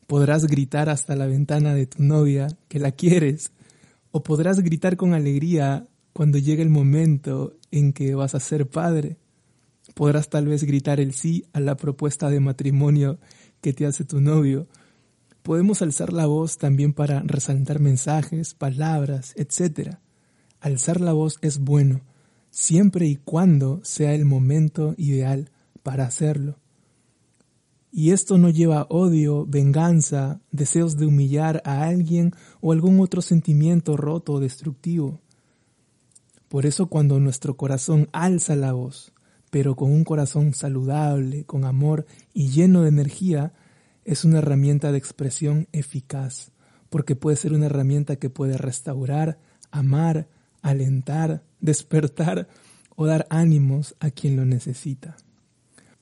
Podrás 0.07 0.45
gritar 0.45 0.89
hasta 0.89 1.15
la 1.15 1.25
ventana 1.25 1.73
de 1.73 1.87
tu 1.87 2.03
novia 2.03 2.47
que 2.67 2.79
la 2.79 2.91
quieres. 2.91 3.51
O 4.11 4.23
podrás 4.23 4.59
gritar 4.61 4.97
con 4.97 5.13
alegría 5.13 5.87
cuando 6.13 6.37
llegue 6.37 6.63
el 6.63 6.69
momento 6.69 7.55
en 7.71 7.93
que 7.93 8.15
vas 8.15 8.35
a 8.35 8.39
ser 8.39 8.67
padre. 8.67 9.17
Podrás 9.93 10.29
tal 10.29 10.47
vez 10.47 10.63
gritar 10.63 10.99
el 10.99 11.13
sí 11.13 11.45
a 11.53 11.59
la 11.59 11.75
propuesta 11.75 12.29
de 12.29 12.39
matrimonio 12.39 13.19
que 13.61 13.73
te 13.73 13.85
hace 13.85 14.03
tu 14.03 14.21
novio. 14.21 14.67
Podemos 15.43 15.81
alzar 15.81 16.13
la 16.13 16.25
voz 16.25 16.57
también 16.57 16.93
para 16.93 17.21
resaltar 17.21 17.79
mensajes, 17.79 18.53
palabras, 18.53 19.33
etc. 19.35 19.97
Alzar 20.59 21.01
la 21.01 21.13
voz 21.13 21.37
es 21.41 21.59
bueno, 21.59 22.01
siempre 22.49 23.07
y 23.07 23.15
cuando 23.15 23.79
sea 23.83 24.13
el 24.13 24.25
momento 24.25 24.95
ideal 24.97 25.51
para 25.83 26.05
hacerlo. 26.05 26.57
Y 27.91 28.11
esto 28.11 28.37
no 28.37 28.49
lleva 28.49 28.85
odio, 28.89 29.45
venganza, 29.47 30.41
deseos 30.51 30.97
de 30.97 31.07
humillar 31.07 31.61
a 31.65 31.85
alguien 31.85 32.33
o 32.61 32.71
algún 32.71 32.99
otro 32.99 33.21
sentimiento 33.21 33.97
roto 33.97 34.33
o 34.33 34.39
destructivo. 34.39 35.21
Por 36.49 36.65
eso 36.65 36.87
cuando 36.87 37.19
nuestro 37.19 37.57
corazón 37.57 38.09
alza 38.11 38.55
la 38.55 38.73
voz, 38.73 39.13
pero 39.49 39.75
con 39.75 39.91
un 39.91 40.03
corazón 40.03 40.53
saludable, 40.53 41.45
con 41.45 41.65
amor 41.65 42.05
y 42.33 42.49
lleno 42.49 42.83
de 42.83 42.89
energía, 42.89 43.53
es 44.05 44.25
una 44.25 44.39
herramienta 44.39 44.91
de 44.91 44.97
expresión 44.97 45.67
eficaz, 45.71 46.51
porque 46.89 47.15
puede 47.15 47.37
ser 47.37 47.53
una 47.53 47.67
herramienta 47.67 48.15
que 48.15 48.29
puede 48.29 48.57
restaurar, 48.57 49.39
amar, 49.71 50.27
alentar, 50.61 51.43
despertar 51.59 52.47
o 52.95 53.05
dar 53.05 53.27
ánimos 53.29 53.95
a 53.99 54.11
quien 54.11 54.35
lo 54.35 54.45
necesita. 54.45 55.17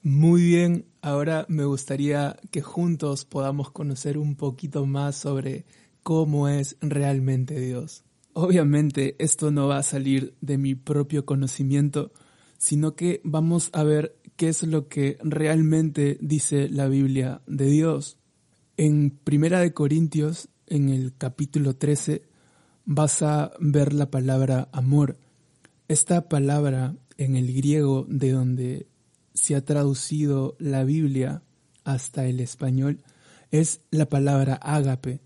Muy 0.01 0.41
bien, 0.43 0.85
ahora 1.07 1.45
me 1.47 1.63
gustaría 1.63 2.37
que 2.51 2.61
juntos 2.61 3.23
podamos 3.23 3.71
conocer 3.71 4.17
un 4.17 4.35
poquito 4.35 4.85
más 4.85 5.15
sobre 5.15 5.65
cómo 6.03 6.49
es 6.49 6.75
realmente 6.81 7.59
Dios. 7.59 8.03
Obviamente 8.33 9.15
esto 9.17 9.49
no 9.49 9.67
va 9.67 9.77
a 9.77 9.83
salir 9.83 10.35
de 10.41 10.57
mi 10.57 10.75
propio 10.75 11.25
conocimiento, 11.25 12.11
sino 12.57 12.95
que 12.95 13.21
vamos 13.23 13.69
a 13.71 13.83
ver 13.83 14.17
qué 14.35 14.49
es 14.49 14.63
lo 14.63 14.89
que 14.89 15.17
realmente 15.23 16.17
dice 16.19 16.67
la 16.69 16.87
Biblia 16.87 17.41
de 17.47 17.67
Dios. 17.67 18.17
En 18.75 19.09
Primera 19.09 19.61
de 19.61 19.73
Corintios, 19.73 20.49
en 20.67 20.89
el 20.89 21.15
capítulo 21.17 21.75
13, 21.75 22.23
vas 22.85 23.21
a 23.21 23.53
ver 23.59 23.93
la 23.93 24.11
palabra 24.11 24.67
amor. 24.73 25.17
Esta 25.87 26.27
palabra 26.27 26.95
en 27.17 27.37
el 27.37 27.53
griego 27.53 28.05
de 28.09 28.31
donde 28.31 28.87
se 29.37 29.55
ha 29.55 29.63
traducido 29.63 30.55
la 30.57 30.83
Biblia 30.83 31.43
hasta 31.83 32.25
el 32.25 32.39
español 32.39 33.03
es 33.51 33.81
la 33.91 34.09
palabra 34.09 34.55
ágape. 34.55 35.21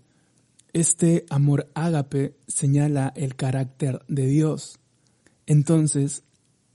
Este 0.74 1.24
amor 1.30 1.70
ágape 1.74 2.36
señala 2.46 3.12
el 3.16 3.36
carácter 3.36 4.04
de 4.08 4.26
Dios. 4.26 4.78
Entonces, 5.46 6.24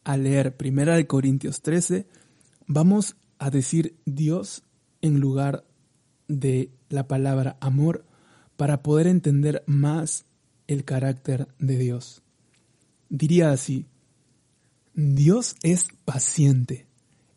al 0.03 0.23
leer 0.23 0.57
Primera 0.57 0.95
de 0.95 1.05
Corintios 1.05 1.61
13, 1.61 2.07
vamos 2.65 3.15
a 3.37 3.51
decir 3.51 3.95
Dios 4.05 4.63
en 5.01 5.19
lugar 5.19 5.63
de 6.27 6.71
la 6.89 7.07
palabra 7.07 7.57
amor 7.61 8.03
para 8.55 8.81
poder 8.81 9.05
entender 9.05 9.63
más 9.67 10.25
el 10.65 10.85
carácter 10.85 11.47
de 11.59 11.77
Dios. 11.77 12.23
Diría 13.09 13.51
así, 13.51 13.85
Dios 14.95 15.55
es 15.61 15.85
paciente, 16.03 16.86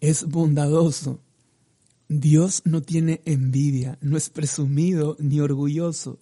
es 0.01 0.25
bondadoso. 0.25 1.21
Dios 2.09 2.63
no 2.65 2.83
tiene 2.83 3.21
envidia, 3.25 3.99
no 4.01 4.17
es 4.17 4.31
presumido 4.31 5.17
ni 5.21 5.41
orgulloso. 5.41 6.19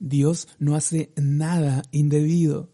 Dios 0.00 0.48
no 0.58 0.74
hace 0.74 1.12
nada 1.16 1.82
indebido. 1.92 2.70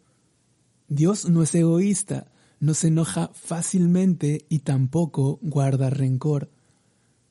Dios 0.89 1.29
no 1.29 1.43
es 1.43 1.55
egoísta, 1.55 2.31
no 2.61 2.75
se 2.75 2.89
enoja 2.89 3.31
fácilmente 3.35 4.47
y 4.49 4.61
tampoco 4.61 5.39
guarda 5.43 5.91
rencor. 5.91 6.51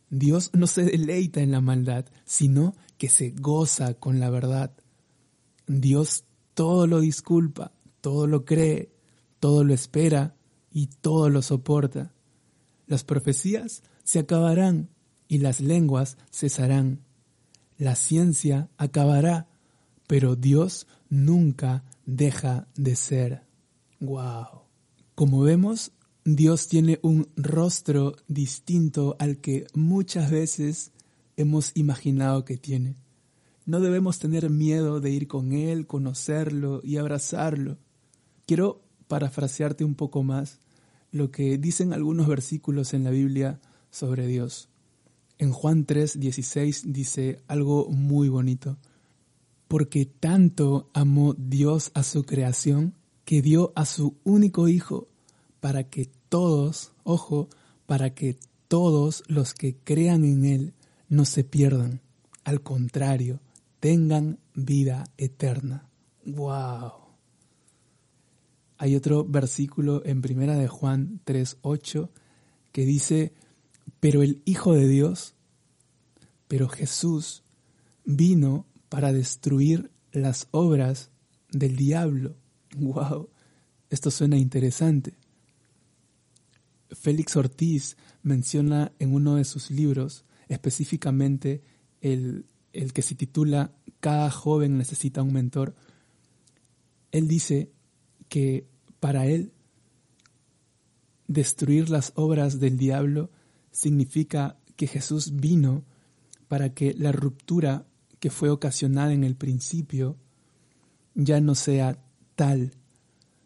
Dios 0.10 0.52
no 0.54 0.68
se 0.68 0.84
deleita 0.84 1.42
en 1.42 1.52
la 1.52 1.62
maldad, 1.62 2.06
sino 2.26 2.76
que 2.98 3.10
se 3.10 3.32
goza 3.32 3.96
con 3.96 4.20
la 4.20 4.30
verdad. 4.30 4.76
Dios 5.66 6.26
todo 6.54 6.86
lo 6.86 7.00
disculpa, 7.00 7.72
todo 8.02 8.28
lo 8.28 8.46
cree, 8.46 8.92
todo 9.40 9.64
lo 9.64 9.74
espera 9.74 10.36
y 10.72 10.88
todo 10.88 11.30
lo 11.30 11.42
soporta. 11.42 12.14
Las 12.88 13.04
profecías 13.04 13.84
se 14.04 14.20
acabarán 14.20 14.90
y 15.28 15.40
las 15.40 15.60
lenguas 15.60 16.18
cesarán. 16.32 17.02
La 17.78 17.96
ciencia 17.96 18.70
acabará, 18.78 19.48
pero 20.08 20.36
Dios 20.36 20.88
nunca 21.10 21.84
deja 22.06 22.68
de 22.76 22.96
ser. 22.96 23.44
Wow. 24.00 24.64
Como 25.16 25.42
vemos, 25.42 25.92
Dios 26.26 26.68
tiene 26.68 27.00
un 27.02 27.30
rostro 27.36 28.16
distinto 28.28 29.16
al 29.20 29.38
que 29.38 29.68
muchas 29.74 30.32
veces 30.32 30.92
hemos 31.38 31.72
imaginado 31.76 32.46
que 32.46 32.58
tiene. 32.58 32.96
No 33.66 33.80
debemos 33.80 34.20
tener 34.20 34.50
miedo 34.50 35.00
de 35.00 35.10
ir 35.12 35.28
con 35.28 35.54
Él, 35.54 35.88
conocerlo 35.88 36.82
y 36.84 36.98
abrazarlo. 36.98 37.78
Quiero 38.46 38.82
parafrasearte 39.08 39.86
un 39.86 39.96
poco 39.96 40.24
más 40.24 40.60
lo 41.14 41.32
que 41.32 41.58
dicen 41.58 41.94
algunos 41.94 42.28
versículos 42.28 42.94
en 42.94 43.04
la 43.06 43.12
Biblia 43.12 43.62
sobre 43.92 44.28
Dios. 44.28 44.68
En 45.38 45.52
Juan 45.52 45.86
3, 45.86 46.20
16 46.20 46.92
dice 46.92 47.40
algo 47.48 47.88
muy 47.90 48.30
bonito. 48.30 48.78
Porque 49.68 50.06
tanto 50.06 50.90
amó 50.94 51.36
Dios 51.38 51.92
a 51.94 52.04
su 52.04 52.24
creación 52.24 52.96
que 53.26 53.42
dio 53.42 53.72
a 53.76 53.86
su 53.86 54.18
único 54.24 54.68
Hijo 54.68 55.08
para 55.60 55.84
que 55.84 56.10
todos, 56.30 56.94
ojo, 57.04 57.48
para 57.86 58.16
que 58.16 58.38
todos 58.68 59.24
los 59.28 59.54
que 59.54 59.78
crean 59.78 60.26
en 60.26 60.46
Él 60.46 60.74
no 61.10 61.26
se 61.26 61.44
pierdan, 61.44 62.02
al 62.44 62.62
contrario, 62.62 63.40
tengan 63.80 64.40
vida 64.56 65.04
eterna. 65.18 65.88
¡Wow! 66.26 67.03
Hay 68.78 68.96
otro 68.96 69.26
versículo 69.26 70.04
en 70.06 70.22
Primera 70.22 70.56
de 70.56 70.68
Juan 70.68 71.22
3:8 71.26 72.10
que 72.72 72.86
dice, 72.86 73.34
"Pero 74.00 74.24
el 74.24 74.42
Hijo 74.46 74.74
de 74.74 74.88
Dios, 74.88 75.36
pero 76.48 76.68
Jesús 76.68 77.44
vino 78.06 78.66
para 78.90 79.14
destruir 79.14 79.92
las 80.12 80.48
obras 80.52 81.12
del 81.52 81.76
diablo." 81.76 82.36
Wow, 82.76 83.30
esto 83.90 84.10
suena 84.10 84.38
interesante. 84.38 85.16
Félix 86.90 87.36
Ortiz 87.36 87.98
menciona 88.22 88.92
en 89.00 89.14
uno 89.14 89.36
de 89.36 89.46
sus 89.46 89.72
libros 89.72 90.26
específicamente 90.48 91.62
el, 92.02 92.46
el 92.72 92.94
que 92.94 93.02
se 93.02 93.16
titula 93.16 93.72
Cada 94.00 94.30
joven 94.30 94.78
necesita 94.78 95.22
un 95.22 95.34
mentor. 95.34 95.76
Él 97.12 97.28
dice 97.28 97.72
que 98.30 98.68
para 99.00 99.26
él 99.26 99.52
destruir 101.28 101.90
las 101.90 102.14
obras 102.16 102.60
del 102.60 102.78
diablo 102.78 103.30
significa 103.72 104.58
que 104.76 104.88
Jesús 104.88 105.36
vino 105.36 105.84
para 106.48 106.74
que 106.74 106.94
la 106.94 107.12
ruptura 107.12 107.86
que 108.20 108.30
fue 108.30 108.50
ocasionada 108.50 109.14
en 109.14 109.24
el 109.24 109.36
principio 109.36 110.18
ya 111.16 111.42
no 111.42 111.56
sea 111.56 112.02
tal, 112.36 112.74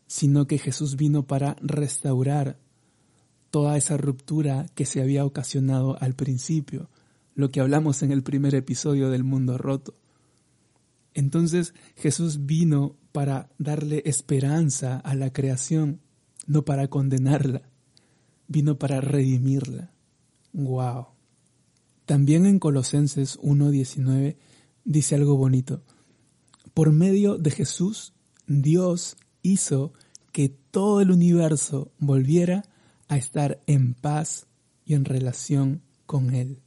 sino 0.07 0.47
que 0.47 0.57
Jesús 0.57 0.95
vino 0.95 1.25
para 1.25 1.55
restaurar 1.61 2.59
toda 3.49 3.77
esa 3.77 3.97
ruptura 3.97 4.67
que 4.75 4.85
se 4.85 5.01
había 5.01 5.25
ocasionado 5.25 5.97
al 6.01 6.13
principio, 6.13 6.89
lo 7.35 7.49
que 7.49 7.59
hablamos 7.59 8.03
en 8.03 8.11
el 8.11 8.23
primer 8.23 8.55
episodio 8.55 9.09
del 9.09 9.23
mundo 9.23 9.57
roto. 9.57 9.95
Entonces 11.13 11.73
Jesús 11.95 12.45
vino 12.45 12.95
para 13.17 13.49
darle 13.57 14.03
esperanza 14.05 14.97
a 14.97 15.15
la 15.15 15.33
creación, 15.33 16.01
no 16.45 16.65
para 16.65 16.87
condenarla, 16.87 17.63
vino 18.47 18.77
para 18.77 19.01
redimirla. 19.01 19.91
Wow. 20.53 21.07
También 22.05 22.45
en 22.45 22.59
Colosenses 22.59 23.39
1:19 23.41 24.37
dice 24.85 25.15
algo 25.15 25.35
bonito. 25.35 25.81
Por 26.75 26.91
medio 26.91 27.39
de 27.39 27.49
Jesús 27.49 28.13
Dios 28.45 29.17
hizo 29.41 29.93
que 30.31 30.49
todo 30.49 31.01
el 31.01 31.09
universo 31.09 31.91
volviera 31.97 32.65
a 33.07 33.17
estar 33.17 33.63
en 33.65 33.95
paz 33.95 34.45
y 34.85 34.93
en 34.93 35.05
relación 35.05 35.81
con 36.05 36.35
Él. 36.35 36.61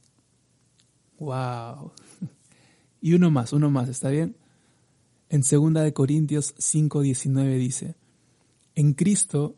¡Wow! 1.17 1.93
Y 3.03 3.13
uno 3.13 3.31
más, 3.31 3.53
uno 3.53 3.71
más, 3.71 3.87
¿está 3.87 4.09
bien? 4.09 4.35
En 5.31 5.43
2 5.43 5.81
de 5.81 5.93
Corintios 5.93 6.53
5:19 6.57 7.57
dice, 7.57 7.95
en 8.75 8.93
Cristo 8.93 9.55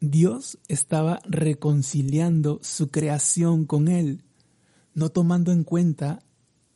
Dios 0.00 0.56
estaba 0.68 1.20
reconciliando 1.24 2.60
su 2.62 2.92
creación 2.92 3.64
con 3.64 3.88
Él, 3.88 4.22
no 4.94 5.08
tomando 5.08 5.50
en 5.50 5.64
cuenta 5.64 6.22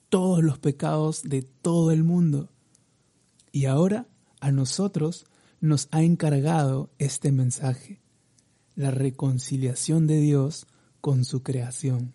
todos 0.08 0.42
los 0.42 0.58
pecados 0.58 1.22
de 1.22 1.42
todo 1.42 1.92
el 1.92 2.02
mundo. 2.02 2.50
Y 3.52 3.66
ahora 3.66 4.08
a 4.40 4.50
nosotros 4.50 5.26
nos 5.60 5.86
ha 5.92 6.02
encargado 6.02 6.90
este 6.98 7.30
mensaje, 7.30 8.00
la 8.74 8.90
reconciliación 8.90 10.08
de 10.08 10.18
Dios 10.18 10.66
con 11.00 11.24
su 11.24 11.44
creación. 11.44 12.14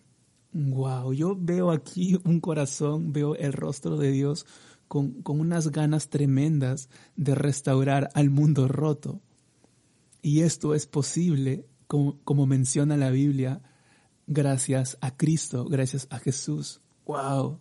Wow, 0.52 1.14
yo 1.14 1.34
veo 1.34 1.70
aquí 1.70 2.18
un 2.24 2.40
corazón, 2.40 3.14
veo 3.14 3.36
el 3.36 3.54
rostro 3.54 3.96
de 3.96 4.10
Dios 4.10 4.44
con, 4.88 5.22
con 5.22 5.40
unas 5.40 5.70
ganas 5.70 6.08
tremendas 6.08 6.88
de 7.16 7.34
restaurar 7.34 8.08
al 8.14 8.30
mundo 8.30 8.68
roto. 8.68 9.20
Y 10.22 10.40
esto 10.40 10.74
es 10.74 10.86
posible, 10.86 11.66
como, 11.86 12.18
como 12.24 12.46
menciona 12.46 12.96
la 12.96 13.10
Biblia, 13.10 13.62
gracias 14.26 14.98
a 15.00 15.16
Cristo, 15.16 15.64
gracias 15.64 16.06
a 16.10 16.18
Jesús. 16.18 16.80
Wow. 17.06 17.60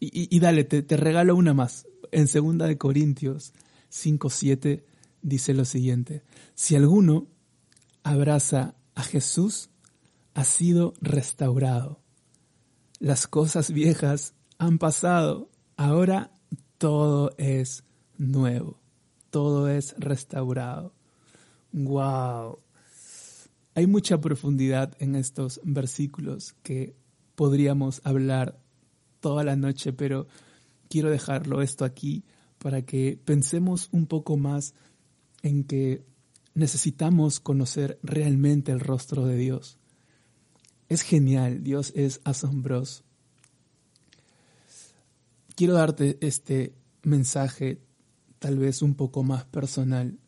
Y, 0.00 0.34
y, 0.34 0.40
dale, 0.40 0.64
te, 0.64 0.82
te 0.82 0.96
regalo 0.96 1.36
una 1.36 1.54
más 1.54 1.86
en 2.12 2.26
2 2.26 2.68
de 2.68 2.78
Corintios 2.78 3.52
5:7 3.90 4.84
dice 5.22 5.54
lo 5.54 5.64
siguiente: 5.64 6.22
Si 6.54 6.76
alguno 6.76 7.26
abraza 8.02 8.76
a 8.94 9.02
Jesús, 9.02 9.70
ha 10.34 10.44
sido 10.44 10.94
restaurado. 11.00 12.00
Las 12.98 13.26
cosas 13.26 13.72
viejas 13.72 14.34
han 14.58 14.78
pasado, 14.78 15.50
ahora 15.76 16.30
todo 16.78 17.32
es 17.38 17.84
nuevo. 18.18 18.80
todo 19.30 19.68
es 19.68 19.94
restaurado. 19.98 20.92
¡Wow! 21.72 22.58
Hay 23.74 23.86
mucha 23.86 24.20
profundidad 24.20 24.94
en 24.98 25.14
estos 25.16 25.58
versículos 25.64 26.54
que 26.62 26.94
podríamos 27.34 28.02
hablar 28.04 28.60
toda 29.20 29.42
la 29.42 29.56
noche, 29.56 29.94
pero 29.94 30.26
quiero 30.90 31.08
dejarlo 31.08 31.62
esto 31.62 31.86
aquí 31.86 32.24
para 32.58 32.82
que 32.82 33.18
pensemos 33.24 33.88
un 33.92 34.06
poco 34.06 34.36
más 34.36 34.74
en 35.42 35.64
que 35.64 36.04
necesitamos 36.54 37.40
conocer 37.40 37.98
realmente 38.02 38.70
el 38.70 38.80
rostro 38.80 39.24
de 39.24 39.36
Dios. 39.36 39.78
Es 40.90 41.00
genial, 41.00 41.62
Dios 41.62 41.92
es 41.96 42.20
asombroso. 42.24 43.04
Quiero 45.54 45.74
darte 45.74 46.18
este 46.20 46.74
mensaje 47.02 47.80
tal 48.38 48.58
vez 48.58 48.82
un 48.82 48.94
poco 48.94 49.22
más 49.22 49.44
personal 49.44 50.18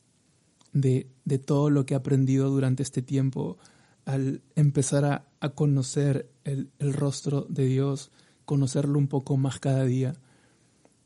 de, 0.72 1.08
de 1.24 1.38
todo 1.38 1.70
lo 1.70 1.86
que 1.86 1.94
he 1.94 1.96
aprendido 1.96 2.50
durante 2.50 2.82
este 2.82 3.02
tiempo 3.02 3.58
al 4.04 4.42
empezar 4.54 5.04
a, 5.04 5.28
a 5.40 5.50
conocer 5.50 6.30
el, 6.44 6.70
el 6.78 6.92
rostro 6.92 7.46
de 7.48 7.66
Dios, 7.66 8.10
conocerlo 8.44 8.98
un 8.98 9.08
poco 9.08 9.36
más 9.36 9.58
cada 9.58 9.84
día. 9.84 10.14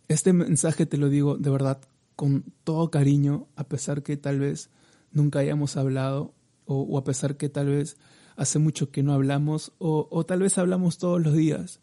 Este 0.09 0.33
mensaje 0.33 0.87
te 0.87 0.97
lo 0.97 1.09
digo 1.09 1.37
de 1.37 1.51
verdad 1.51 1.81
con 2.17 2.45
todo 2.65 2.91
cariño, 2.91 3.47
a 3.55 3.69
pesar 3.69 4.03
que 4.03 4.17
tal 4.17 4.41
vez 4.41 4.71
nunca 5.13 5.39
hayamos 5.39 5.77
hablado 5.77 6.35
o, 6.67 6.99
a 6.99 7.05
pesar 7.05 7.37
que 7.37 7.49
tal 7.49 7.69
vez 7.69 7.97
hace 8.37 8.59
mucho 8.59 8.91
que 8.91 9.03
no 9.03 9.13
hablamos 9.13 9.73
o, 9.79 10.09
o, 10.11 10.27
tal 10.27 10.41
vez 10.41 10.59
hablamos 10.59 10.99
todos 10.99 11.23
los 11.23 11.35
días, 11.35 11.81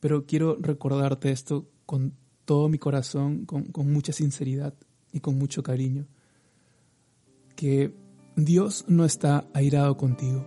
pero 0.00 0.26
quiero 0.26 0.56
recordarte 0.60 1.30
esto 1.30 1.68
con 1.84 2.14
todo 2.44 2.68
mi 2.68 2.78
corazón, 2.78 3.44
con, 3.44 3.70
mucha 3.92 4.12
sinceridad 4.12 4.74
y 5.12 5.20
con 5.20 5.36
mucho 5.36 5.62
cariño, 5.62 6.06
que 7.56 7.94
Dios 8.36 8.84
no 8.88 9.04
está 9.04 9.48
airado 9.52 9.96
contigo. 9.96 10.44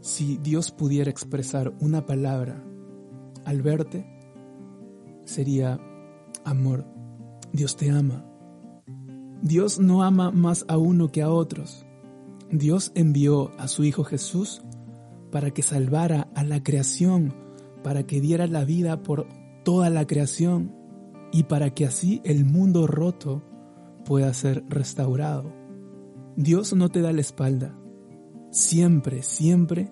Si 0.00 0.38
Dios 0.38 0.70
pudiera 0.72 1.10
expresar 1.10 1.72
una 1.80 2.06
palabra 2.06 2.64
al 3.44 3.62
verte, 3.62 4.06
sería 5.24 5.78
amor. 6.44 6.86
Dios 7.52 7.76
te 7.76 7.90
ama. 7.90 8.24
Dios 9.42 9.78
no 9.78 10.02
ama 10.02 10.30
más 10.30 10.64
a 10.68 10.78
uno 10.78 11.08
que 11.08 11.22
a 11.22 11.30
otros. 11.30 11.86
Dios 12.50 12.92
envió 12.94 13.52
a 13.58 13.68
su 13.68 13.84
Hijo 13.84 14.04
Jesús 14.04 14.62
para 15.30 15.50
que 15.50 15.62
salvara 15.62 16.28
a 16.34 16.42
la 16.42 16.62
creación, 16.62 17.34
para 17.82 18.04
que 18.04 18.20
diera 18.20 18.46
la 18.46 18.64
vida 18.64 19.02
por 19.02 19.26
toda 19.64 19.90
la 19.90 20.06
creación 20.06 20.74
y 21.32 21.44
para 21.44 21.70
que 21.70 21.86
así 21.86 22.20
el 22.24 22.44
mundo 22.44 22.86
roto 22.86 23.42
pueda 24.04 24.32
ser 24.34 24.64
restaurado. 24.68 25.52
Dios 26.36 26.74
no 26.74 26.88
te 26.88 27.00
da 27.00 27.12
la 27.12 27.20
espalda. 27.20 27.76
Siempre, 28.50 29.22
siempre 29.22 29.90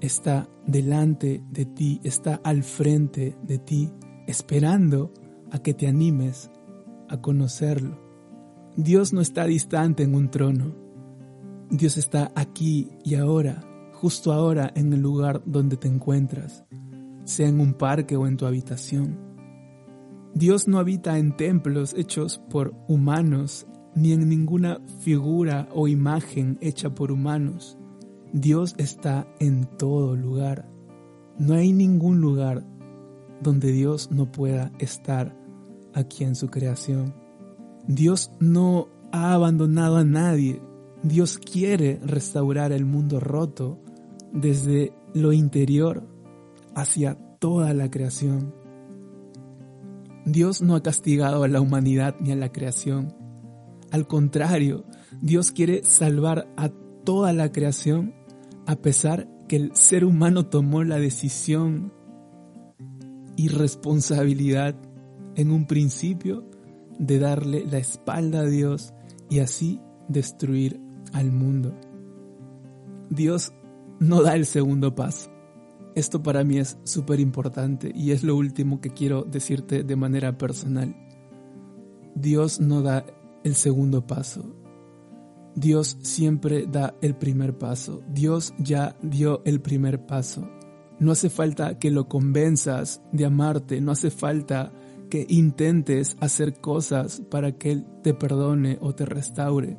está 0.00 0.48
delante 0.66 1.42
de 1.50 1.64
ti, 1.64 2.00
está 2.02 2.40
al 2.42 2.62
frente 2.62 3.36
de 3.42 3.58
ti, 3.58 3.92
esperando 4.26 5.12
a 5.50 5.58
que 5.60 5.74
te 5.74 5.86
animes 5.86 6.50
a 7.08 7.20
conocerlo. 7.20 8.00
Dios 8.76 9.12
no 9.12 9.20
está 9.20 9.44
distante 9.44 10.02
en 10.02 10.14
un 10.14 10.30
trono. 10.30 10.74
Dios 11.70 11.96
está 11.96 12.32
aquí 12.34 12.88
y 13.04 13.14
ahora, 13.14 13.62
justo 13.92 14.32
ahora 14.32 14.72
en 14.74 14.92
el 14.92 15.00
lugar 15.00 15.42
donde 15.46 15.76
te 15.76 15.88
encuentras, 15.88 16.64
sea 17.24 17.48
en 17.48 17.60
un 17.60 17.74
parque 17.74 18.16
o 18.16 18.26
en 18.26 18.36
tu 18.36 18.46
habitación. 18.46 19.18
Dios 20.34 20.66
no 20.66 20.78
habita 20.78 21.18
en 21.18 21.36
templos 21.36 21.94
hechos 21.94 22.40
por 22.50 22.74
humanos, 22.88 23.66
ni 23.94 24.12
en 24.12 24.28
ninguna 24.28 24.80
figura 24.98 25.68
o 25.72 25.86
imagen 25.86 26.58
hecha 26.60 26.90
por 26.94 27.12
humanos. 27.12 27.78
Dios 28.32 28.74
está 28.78 29.28
en 29.38 29.64
todo 29.78 30.16
lugar. 30.16 30.68
No 31.38 31.54
hay 31.54 31.72
ningún 31.72 32.20
lugar 32.20 32.64
donde 33.40 33.70
Dios 33.70 34.10
no 34.10 34.32
pueda 34.32 34.72
estar 34.80 35.36
aquí 35.92 36.24
en 36.24 36.34
su 36.34 36.48
creación. 36.48 37.14
Dios 37.86 38.32
no 38.40 38.88
ha 39.12 39.34
abandonado 39.34 39.98
a 39.98 40.04
nadie. 40.04 40.60
Dios 41.04 41.38
quiere 41.38 42.00
restaurar 42.04 42.72
el 42.72 42.84
mundo 42.84 43.20
roto 43.20 43.78
desde 44.32 44.92
lo 45.12 45.32
interior 45.32 46.13
hacia 46.74 47.14
toda 47.38 47.72
la 47.74 47.90
creación. 47.90 48.54
Dios 50.24 50.62
no 50.62 50.74
ha 50.74 50.82
castigado 50.82 51.44
a 51.44 51.48
la 51.48 51.60
humanidad 51.60 52.16
ni 52.20 52.32
a 52.32 52.36
la 52.36 52.50
creación. 52.50 53.14
Al 53.90 54.06
contrario, 54.06 54.84
Dios 55.20 55.52
quiere 55.52 55.84
salvar 55.84 56.48
a 56.56 56.70
toda 57.04 57.32
la 57.32 57.52
creación 57.52 58.14
a 58.66 58.76
pesar 58.76 59.28
que 59.48 59.56
el 59.56 59.76
ser 59.76 60.04
humano 60.04 60.46
tomó 60.46 60.82
la 60.84 60.98
decisión 60.98 61.92
y 63.36 63.48
responsabilidad 63.48 64.74
en 65.36 65.50
un 65.50 65.66
principio 65.66 66.48
de 66.98 67.18
darle 67.18 67.64
la 67.66 67.78
espalda 67.78 68.40
a 68.40 68.46
Dios 68.46 68.94
y 69.28 69.40
así 69.40 69.80
destruir 70.08 70.80
al 71.12 71.32
mundo. 71.32 71.78
Dios 73.10 73.52
no 74.00 74.22
da 74.22 74.34
el 74.34 74.46
segundo 74.46 74.94
paso. 74.94 75.33
Esto 75.94 76.22
para 76.22 76.42
mí 76.42 76.58
es 76.58 76.76
súper 76.84 77.20
importante 77.20 77.92
y 77.94 78.10
es 78.10 78.24
lo 78.24 78.36
último 78.36 78.80
que 78.80 78.90
quiero 78.90 79.22
decirte 79.22 79.84
de 79.84 79.96
manera 79.96 80.36
personal. 80.36 80.96
Dios 82.16 82.60
no 82.60 82.82
da 82.82 83.06
el 83.44 83.54
segundo 83.54 84.06
paso. 84.06 84.56
Dios 85.54 85.96
siempre 86.02 86.66
da 86.66 86.94
el 87.00 87.14
primer 87.14 87.56
paso. 87.58 88.02
Dios 88.08 88.54
ya 88.58 88.96
dio 89.02 89.42
el 89.44 89.60
primer 89.60 90.04
paso. 90.04 90.48
No 90.98 91.12
hace 91.12 91.30
falta 91.30 91.78
que 91.78 91.90
lo 91.90 92.08
convenzas 92.08 93.02
de 93.12 93.24
amarte, 93.24 93.80
no 93.80 93.92
hace 93.92 94.10
falta 94.10 94.72
que 95.10 95.26
intentes 95.28 96.16
hacer 96.20 96.60
cosas 96.60 97.22
para 97.30 97.52
que 97.52 97.72
Él 97.72 97.86
te 98.02 98.14
perdone 98.14 98.78
o 98.80 98.94
te 98.94 99.04
restaure. 99.04 99.78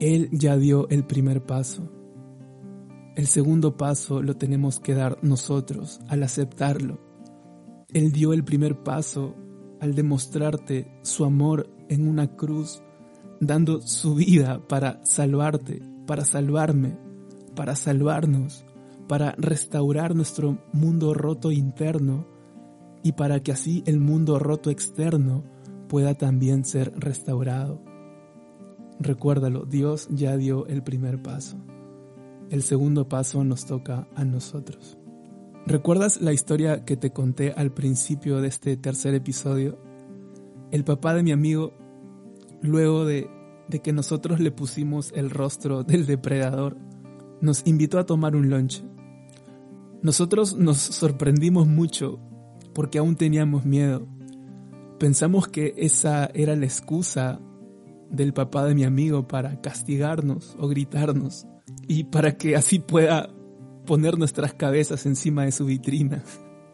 Él 0.00 0.28
ya 0.32 0.56
dio 0.56 0.88
el 0.88 1.04
primer 1.04 1.44
paso. 1.44 1.97
El 3.18 3.26
segundo 3.26 3.76
paso 3.76 4.22
lo 4.22 4.36
tenemos 4.36 4.78
que 4.78 4.94
dar 4.94 5.18
nosotros 5.22 5.98
al 6.06 6.22
aceptarlo. 6.22 7.00
Él 7.92 8.12
dio 8.12 8.32
el 8.32 8.44
primer 8.44 8.84
paso 8.84 9.34
al 9.80 9.96
demostrarte 9.96 10.86
su 11.02 11.24
amor 11.24 11.68
en 11.88 12.06
una 12.06 12.36
cruz, 12.36 12.80
dando 13.40 13.80
su 13.80 14.14
vida 14.14 14.64
para 14.68 15.04
salvarte, 15.04 15.82
para 16.06 16.24
salvarme, 16.24 16.96
para 17.56 17.74
salvarnos, 17.74 18.64
para 19.08 19.32
restaurar 19.32 20.14
nuestro 20.14 20.62
mundo 20.72 21.12
roto 21.12 21.50
interno 21.50 22.24
y 23.02 23.14
para 23.14 23.40
que 23.40 23.50
así 23.50 23.82
el 23.86 23.98
mundo 23.98 24.38
roto 24.38 24.70
externo 24.70 25.42
pueda 25.88 26.14
también 26.14 26.64
ser 26.64 26.92
restaurado. 26.94 27.82
Recuérdalo, 29.00 29.64
Dios 29.64 30.06
ya 30.08 30.36
dio 30.36 30.68
el 30.68 30.84
primer 30.84 31.20
paso. 31.20 31.58
El 32.50 32.62
segundo 32.62 33.10
paso 33.10 33.44
nos 33.44 33.66
toca 33.66 34.08
a 34.14 34.24
nosotros. 34.24 34.96
¿Recuerdas 35.66 36.22
la 36.22 36.32
historia 36.32 36.86
que 36.86 36.96
te 36.96 37.12
conté 37.12 37.52
al 37.52 37.72
principio 37.72 38.40
de 38.40 38.48
este 38.48 38.78
tercer 38.78 39.14
episodio? 39.14 39.78
El 40.70 40.82
papá 40.82 41.12
de 41.12 41.22
mi 41.22 41.30
amigo, 41.30 41.74
luego 42.62 43.04
de, 43.04 43.28
de 43.68 43.80
que 43.80 43.92
nosotros 43.92 44.40
le 44.40 44.50
pusimos 44.50 45.12
el 45.14 45.28
rostro 45.28 45.84
del 45.84 46.06
depredador, 46.06 46.78
nos 47.42 47.66
invitó 47.66 47.98
a 47.98 48.06
tomar 48.06 48.34
un 48.34 48.48
lunch. 48.48 48.82
Nosotros 50.00 50.56
nos 50.56 50.78
sorprendimos 50.78 51.66
mucho 51.66 52.18
porque 52.72 52.96
aún 52.96 53.16
teníamos 53.16 53.66
miedo. 53.66 54.08
Pensamos 54.98 55.48
que 55.48 55.74
esa 55.76 56.30
era 56.32 56.56
la 56.56 56.64
excusa 56.64 57.40
del 58.10 58.32
papá 58.32 58.64
de 58.64 58.74
mi 58.74 58.84
amigo 58.84 59.28
para 59.28 59.60
castigarnos 59.60 60.56
o 60.58 60.66
gritarnos 60.66 61.46
y 61.88 62.04
para 62.04 62.36
que 62.36 62.54
así 62.54 62.78
pueda 62.78 63.30
poner 63.86 64.18
nuestras 64.18 64.52
cabezas 64.52 65.06
encima 65.06 65.44
de 65.44 65.52
su 65.52 65.64
vitrina. 65.64 66.22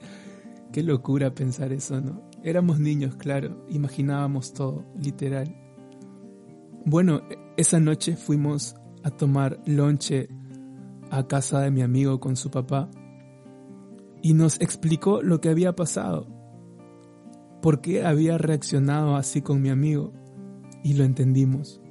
Qué 0.72 0.82
locura 0.82 1.32
pensar 1.34 1.72
eso, 1.72 2.00
¿no? 2.00 2.28
Éramos 2.42 2.80
niños, 2.80 3.14
claro, 3.14 3.64
imaginábamos 3.70 4.52
todo, 4.52 4.84
literal. 4.98 5.56
Bueno, 6.84 7.22
esa 7.56 7.78
noche 7.78 8.16
fuimos 8.16 8.74
a 9.04 9.10
tomar 9.10 9.62
lonche 9.64 10.28
a 11.10 11.26
casa 11.28 11.60
de 11.60 11.70
mi 11.70 11.82
amigo 11.82 12.18
con 12.18 12.34
su 12.34 12.50
papá 12.50 12.90
y 14.20 14.34
nos 14.34 14.60
explicó 14.60 15.22
lo 15.22 15.40
que 15.40 15.48
había 15.48 15.76
pasado, 15.76 16.26
por 17.62 17.80
qué 17.80 18.04
había 18.04 18.36
reaccionado 18.36 19.14
así 19.14 19.42
con 19.42 19.62
mi 19.62 19.68
amigo 19.68 20.12
y 20.82 20.94
lo 20.94 21.04
entendimos. 21.04 21.83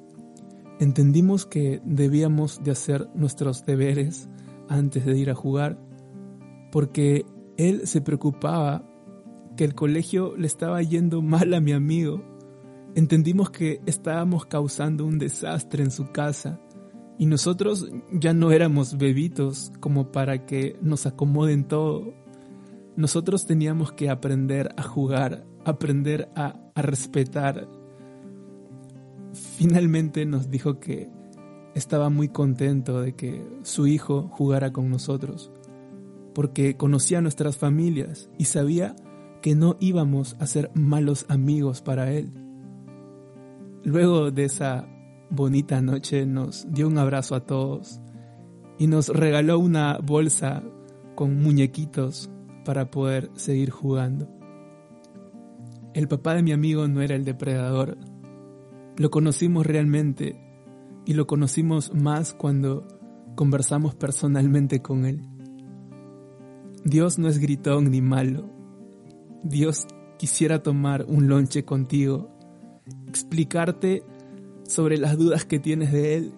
Entendimos 0.84 1.46
que 1.46 1.82
debíamos 1.86 2.62
de 2.64 2.72
hacer 2.72 3.08
nuestros 3.16 3.66
deberes 3.66 4.28
antes 4.68 5.06
de 5.06 5.18
ir 5.18 5.30
a 5.30 5.36
jugar, 5.36 5.78
porque 6.72 7.26
él 7.58 7.88
se 7.88 8.02
preocupaba 8.02 8.84
que 9.56 9.64
el 9.64 9.76
colegio 9.76 10.36
le 10.36 10.48
estaba 10.48 10.82
yendo 10.82 11.22
mal 11.22 11.54
a 11.54 11.62
mi 11.62 11.72
amigo 11.72 12.22
entendimos 12.96 13.50
que 13.50 13.82
estábamos 13.86 14.46
causando 14.46 15.06
un 15.06 15.18
desastre 15.18 15.84
en 15.84 15.92
su 15.92 16.12
casa 16.12 16.60
y 17.18 17.26
nosotros 17.26 17.90
ya 18.12 18.34
no 18.34 18.52
éramos 18.52 18.98
bebitos 18.98 19.72
como 19.80 20.12
para 20.12 20.46
que 20.46 20.78
nos 20.82 21.06
acomoden 21.06 21.68
todo. 21.68 22.14
Nosotros 22.96 23.46
teníamos 23.46 23.92
que 23.92 24.10
aprender 24.10 24.70
a 24.78 24.84
jugar, 24.84 25.46
aprender 25.66 26.30
a, 26.36 26.60
a 26.76 26.82
respetar. 26.82 27.68
Finalmente 29.56 30.26
nos 30.26 30.50
dijo 30.50 30.80
que 30.80 31.10
estaba 31.76 32.10
muy 32.10 32.28
contento 32.28 33.02
de 33.02 33.14
que 33.14 33.46
su 33.62 33.86
hijo 33.86 34.28
jugara 34.32 34.74
con 34.74 34.90
nosotros, 34.90 35.52
porque 36.34 36.76
conocía 36.76 37.22
nuestras 37.22 37.58
familias 37.58 38.30
y 38.40 38.46
sabía 38.46 38.96
que 39.44 39.54
no 39.56 39.78
íbamos 39.80 40.36
a 40.40 40.48
ser 40.48 40.72
malos 40.74 41.28
amigos 41.30 41.82
para 41.82 42.12
él. 42.12 42.32
Luego 43.84 44.32
de 44.32 44.46
esa 44.46 44.88
bonita 45.30 45.82
noche 45.82 46.26
nos 46.26 46.66
dio 46.72 46.88
un 46.88 46.98
abrazo 46.98 47.36
a 47.36 47.46
todos 47.46 48.02
y 48.80 48.88
nos 48.88 49.10
regaló 49.10 49.60
una 49.60 50.00
bolsa 50.00 50.64
con 51.14 51.42
muñequitos 51.44 52.32
para 52.66 52.90
poder 52.90 53.30
seguir 53.36 53.70
jugando. 53.70 54.28
El 55.94 56.08
papá 56.08 56.34
de 56.34 56.42
mi 56.42 56.54
amigo 56.54 56.88
no 56.88 57.02
era 57.02 57.16
el 57.16 57.24
depredador. 57.24 57.98
Lo 58.98 59.10
conocimos 59.10 59.66
realmente 59.66 60.36
y 61.06 61.14
lo 61.14 61.28
conocimos 61.28 61.94
más 61.94 62.34
cuando 62.34 62.88
conversamos 63.36 63.96
personalmente 63.96 64.82
con 64.82 65.06
él. 65.06 65.22
Dios 66.86 67.18
no 67.18 67.28
es 67.28 67.40
gritón 67.40 67.92
ni 67.92 68.02
malo. 68.02 68.50
Dios 69.44 69.88
quisiera 70.18 70.62
tomar 70.64 71.06
un 71.08 71.28
lonche 71.28 71.66
contigo, 71.66 72.30
explicarte 73.08 74.04
sobre 74.68 74.98
las 74.98 75.18
dudas 75.18 75.46
que 75.46 75.60
tienes 75.60 75.92
de 75.92 76.16
Él. 76.16 76.34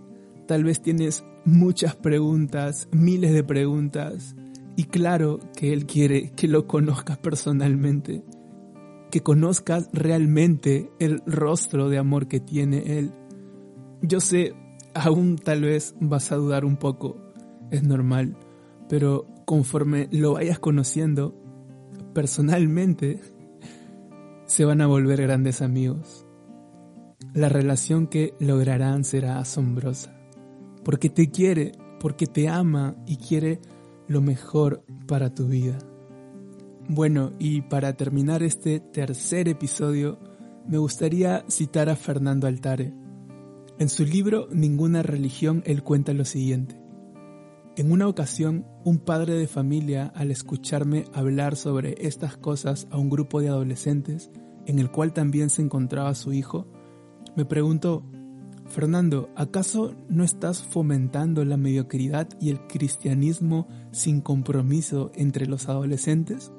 Tal 0.47 0.63
vez 0.63 0.81
tienes 0.81 1.23
muchas 1.45 1.95
preguntas, 1.95 2.87
miles 2.91 3.33
de 3.33 3.43
preguntas, 3.43 4.35
y 4.75 4.85
claro 4.85 5.39
que 5.55 5.73
Él 5.73 5.85
quiere 5.85 6.31
que 6.31 6.47
lo 6.47 6.67
conozcas 6.67 7.17
personalmente, 7.17 8.23
que 9.15 9.23
conozcas 9.23 9.88
realmente 9.93 10.91
el 10.99 11.21
rostro 11.25 11.88
de 11.88 11.97
amor 11.97 12.28
que 12.28 12.41
tiene 12.41 12.99
Él. 12.99 13.13
Yo 14.01 14.19
sé, 14.19 14.54
aún 14.93 15.38
tal 15.38 15.62
vez 15.62 15.95
vas 16.01 16.34
a 16.34 16.36
dudar 16.36 16.65
un 16.65 16.75
poco, 16.75 17.15
es 17.71 17.82
normal, 17.84 18.36
pero 18.89 19.25
conforme 19.45 20.10
lo 20.12 20.34
vayas 20.34 20.60
conociendo, 20.60 21.34
personalmente, 22.13 23.21
se 24.47 24.65
van 24.65 24.82
a 24.82 24.88
volver 24.88 25.21
grandes 25.21 25.62
amigos. 25.62 26.25
La 27.34 27.47
relación 27.47 28.08
que 28.08 28.34
lograrán 28.41 29.06
será 29.06 29.39
asombrosa, 29.39 30.13
porque 30.84 31.10
te 31.10 31.32
quiere, 31.32 31.71
porque 32.01 32.28
te 32.28 32.49
ama 32.49 32.97
y 33.08 33.15
quiere 33.15 33.62
lo 34.10 34.19
mejor 34.19 34.84
para 35.08 35.34
tu 35.34 35.47
vida. 35.47 35.78
Bueno, 36.88 37.32
y 37.39 37.62
para 37.62 37.93
terminar 37.93 38.43
este 38.43 38.80
tercer 38.80 39.50
episodio, 39.50 40.19
me 40.67 40.78
gustaría 40.78 41.43
citar 41.50 41.89
a 41.89 41.95
Fernando 41.95 42.45
Altare. 42.45 42.93
En 43.80 43.89
su 43.89 44.06
libro 44.06 44.48
Ninguna 44.52 45.02
religión, 45.02 45.63
él 45.65 45.82
cuenta 45.82 46.13
lo 46.13 46.26
siguiente. 46.26 46.80
En 47.76 47.91
una 47.91 48.08
ocasión, 48.08 48.67
un 48.84 49.00
padre 49.00 49.34
de 49.34 49.48
familia, 49.48 50.13
al 50.15 50.30
escucharme 50.30 51.06
hablar 51.12 51.56
sobre 51.56 51.95
estas 52.06 52.38
cosas 52.38 52.88
a 52.91 52.98
un 52.98 53.10
grupo 53.10 53.41
de 53.41 53.50
adolescentes, 53.50 54.30
en 54.67 54.78
el 54.78 54.91
cual 54.91 55.12
también 55.12 55.50
se 55.50 55.63
encontraba 55.63 56.13
su 56.13 56.34
hijo, 56.34 56.67
me 57.36 57.45
preguntó, 57.45 58.06
Fernando, 58.67 59.30
¿acaso 59.36 59.95
no 60.08 60.24
estás 60.24 60.62
fomentando 60.62 61.43
la 61.45 61.58
mediocridad 61.58 62.30
y 62.39 62.52
el 62.52 62.60
cristianismo 62.67 63.67
sin 63.91 64.21
compromiso 64.21 65.12
entre 65.15 65.48
los 65.48 65.67
adolescentes? 65.67 66.52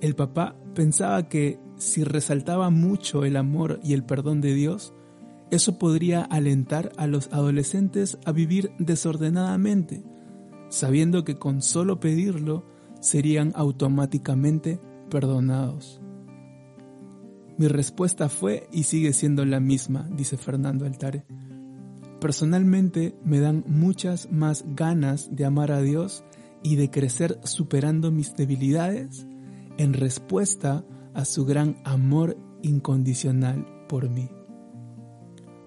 El 0.00 0.14
papá 0.14 0.56
pensaba 0.74 1.28
que 1.28 1.60
si 1.76 2.04
resaltaba 2.04 2.70
mucho 2.70 3.24
el 3.24 3.36
amor 3.36 3.80
y 3.82 3.92
el 3.92 4.04
perdón 4.04 4.40
de 4.40 4.54
Dios, 4.54 4.94
eso 5.50 5.78
podría 5.78 6.22
alentar 6.22 6.92
a 6.96 7.06
los 7.06 7.32
adolescentes 7.32 8.18
a 8.24 8.32
vivir 8.32 8.70
desordenadamente, 8.78 10.02
sabiendo 10.68 11.24
que 11.24 11.38
con 11.38 11.60
solo 11.60 12.00
pedirlo 12.00 12.64
serían 13.00 13.52
automáticamente 13.56 14.80
perdonados. 15.10 16.00
Mi 17.58 17.68
respuesta 17.68 18.28
fue 18.28 18.68
y 18.72 18.84
sigue 18.84 19.12
siendo 19.12 19.44
la 19.44 19.60
misma, 19.60 20.08
dice 20.16 20.38
Fernando 20.38 20.86
Altare. 20.86 21.24
Personalmente 22.20 23.14
me 23.24 23.40
dan 23.40 23.64
muchas 23.66 24.30
más 24.30 24.64
ganas 24.74 25.34
de 25.34 25.44
amar 25.44 25.72
a 25.72 25.82
Dios 25.82 26.24
y 26.62 26.76
de 26.76 26.90
crecer 26.90 27.38
superando 27.44 28.10
mis 28.10 28.36
debilidades 28.36 29.26
en 29.80 29.94
respuesta 29.94 30.84
a 31.14 31.24
su 31.24 31.46
gran 31.46 31.80
amor 31.84 32.36
incondicional 32.60 33.66
por 33.88 34.10
mí. 34.10 34.28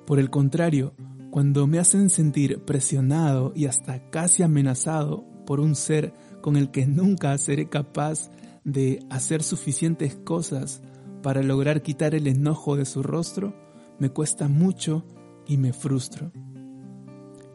Por 0.05 0.19
el 0.19 0.29
contrario, 0.29 0.93
cuando 1.31 1.65
me 1.65 1.79
hacen 1.79 2.11
sentir 2.11 2.63
presionado 2.63 3.53
y 3.55 3.65
hasta 3.65 4.11
casi 4.11 4.43
amenazado 4.43 5.25
por 5.47 5.59
un 5.59 5.75
ser 5.75 6.13
con 6.41 6.57
el 6.57 6.69
que 6.69 6.85
nunca 6.85 7.35
seré 7.39 7.69
capaz 7.69 8.29
de 8.63 9.03
hacer 9.09 9.41
suficientes 9.41 10.15
cosas 10.15 10.83
para 11.23 11.41
lograr 11.41 11.81
quitar 11.81 12.13
el 12.13 12.27
enojo 12.27 12.75
de 12.75 12.85
su 12.85 13.01
rostro, 13.01 13.55
me 13.97 14.11
cuesta 14.11 14.47
mucho 14.47 15.07
y 15.47 15.57
me 15.57 15.73
frustro. 15.73 16.31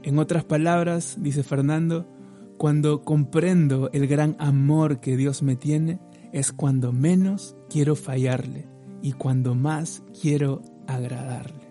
En 0.02 0.18
otras 0.18 0.42
palabras, 0.42 1.18
dice 1.20 1.44
Fernando, 1.44 2.08
cuando 2.56 3.02
comprendo 3.02 3.90
el 3.92 4.08
gran 4.08 4.34
amor 4.40 4.98
que 4.98 5.16
Dios 5.16 5.44
me 5.44 5.54
tiene, 5.54 6.00
es 6.32 6.52
cuando 6.52 6.92
menos 6.92 7.56
quiero 7.68 7.96
fallarle 7.96 8.66
y 9.02 9.12
cuando 9.12 9.54
más 9.54 10.02
quiero 10.20 10.62
agradarle. 10.86 11.68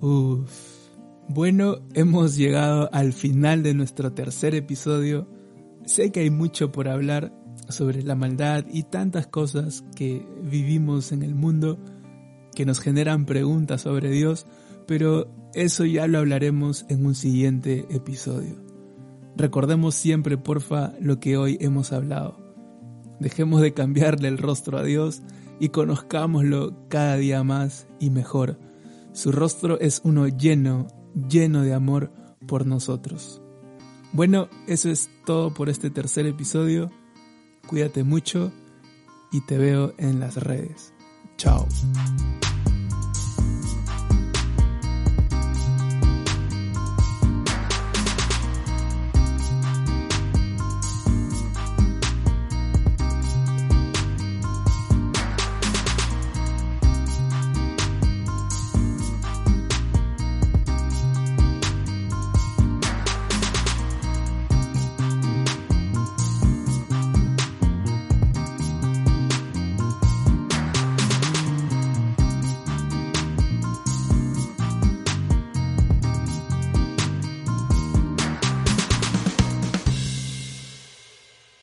Uf. 0.00 0.50
Bueno, 1.28 1.76
hemos 1.94 2.36
llegado 2.36 2.90
al 2.92 3.12
final 3.12 3.62
de 3.62 3.74
nuestro 3.74 4.12
tercer 4.12 4.54
episodio. 4.54 5.28
Sé 5.86 6.10
que 6.10 6.20
hay 6.20 6.30
mucho 6.30 6.72
por 6.72 6.88
hablar, 6.88 7.32
sobre 7.68 8.02
la 8.02 8.14
maldad 8.14 8.64
y 8.70 8.84
tantas 8.84 9.26
cosas 9.26 9.84
que 9.94 10.26
vivimos 10.42 11.12
en 11.12 11.22
el 11.22 11.34
mundo 11.34 11.78
que 12.54 12.66
nos 12.66 12.80
generan 12.80 13.24
preguntas 13.24 13.82
sobre 13.82 14.10
Dios, 14.10 14.46
pero 14.86 15.32
eso 15.54 15.84
ya 15.84 16.06
lo 16.06 16.18
hablaremos 16.18 16.84
en 16.88 17.06
un 17.06 17.14
siguiente 17.14 17.86
episodio. 17.90 18.56
Recordemos 19.36 19.94
siempre, 19.94 20.36
porfa, 20.36 20.92
lo 21.00 21.18
que 21.18 21.36
hoy 21.36 21.56
hemos 21.60 21.92
hablado. 21.92 22.41
Dejemos 23.22 23.60
de 23.60 23.72
cambiarle 23.72 24.26
el 24.26 24.36
rostro 24.36 24.78
a 24.78 24.82
Dios 24.82 25.22
y 25.60 25.68
conozcámoslo 25.68 26.88
cada 26.88 27.16
día 27.16 27.44
más 27.44 27.86
y 28.00 28.10
mejor. 28.10 28.58
Su 29.12 29.30
rostro 29.30 29.78
es 29.78 30.00
uno 30.02 30.26
lleno, 30.26 30.88
lleno 31.28 31.62
de 31.62 31.72
amor 31.72 32.12
por 32.48 32.66
nosotros. 32.66 33.40
Bueno, 34.12 34.48
eso 34.66 34.90
es 34.90 35.08
todo 35.24 35.54
por 35.54 35.68
este 35.68 35.88
tercer 35.88 36.26
episodio. 36.26 36.90
Cuídate 37.68 38.02
mucho 38.02 38.50
y 39.30 39.40
te 39.42 39.56
veo 39.56 39.94
en 39.98 40.18
las 40.18 40.34
redes. 40.36 40.92
Chao. 41.36 41.68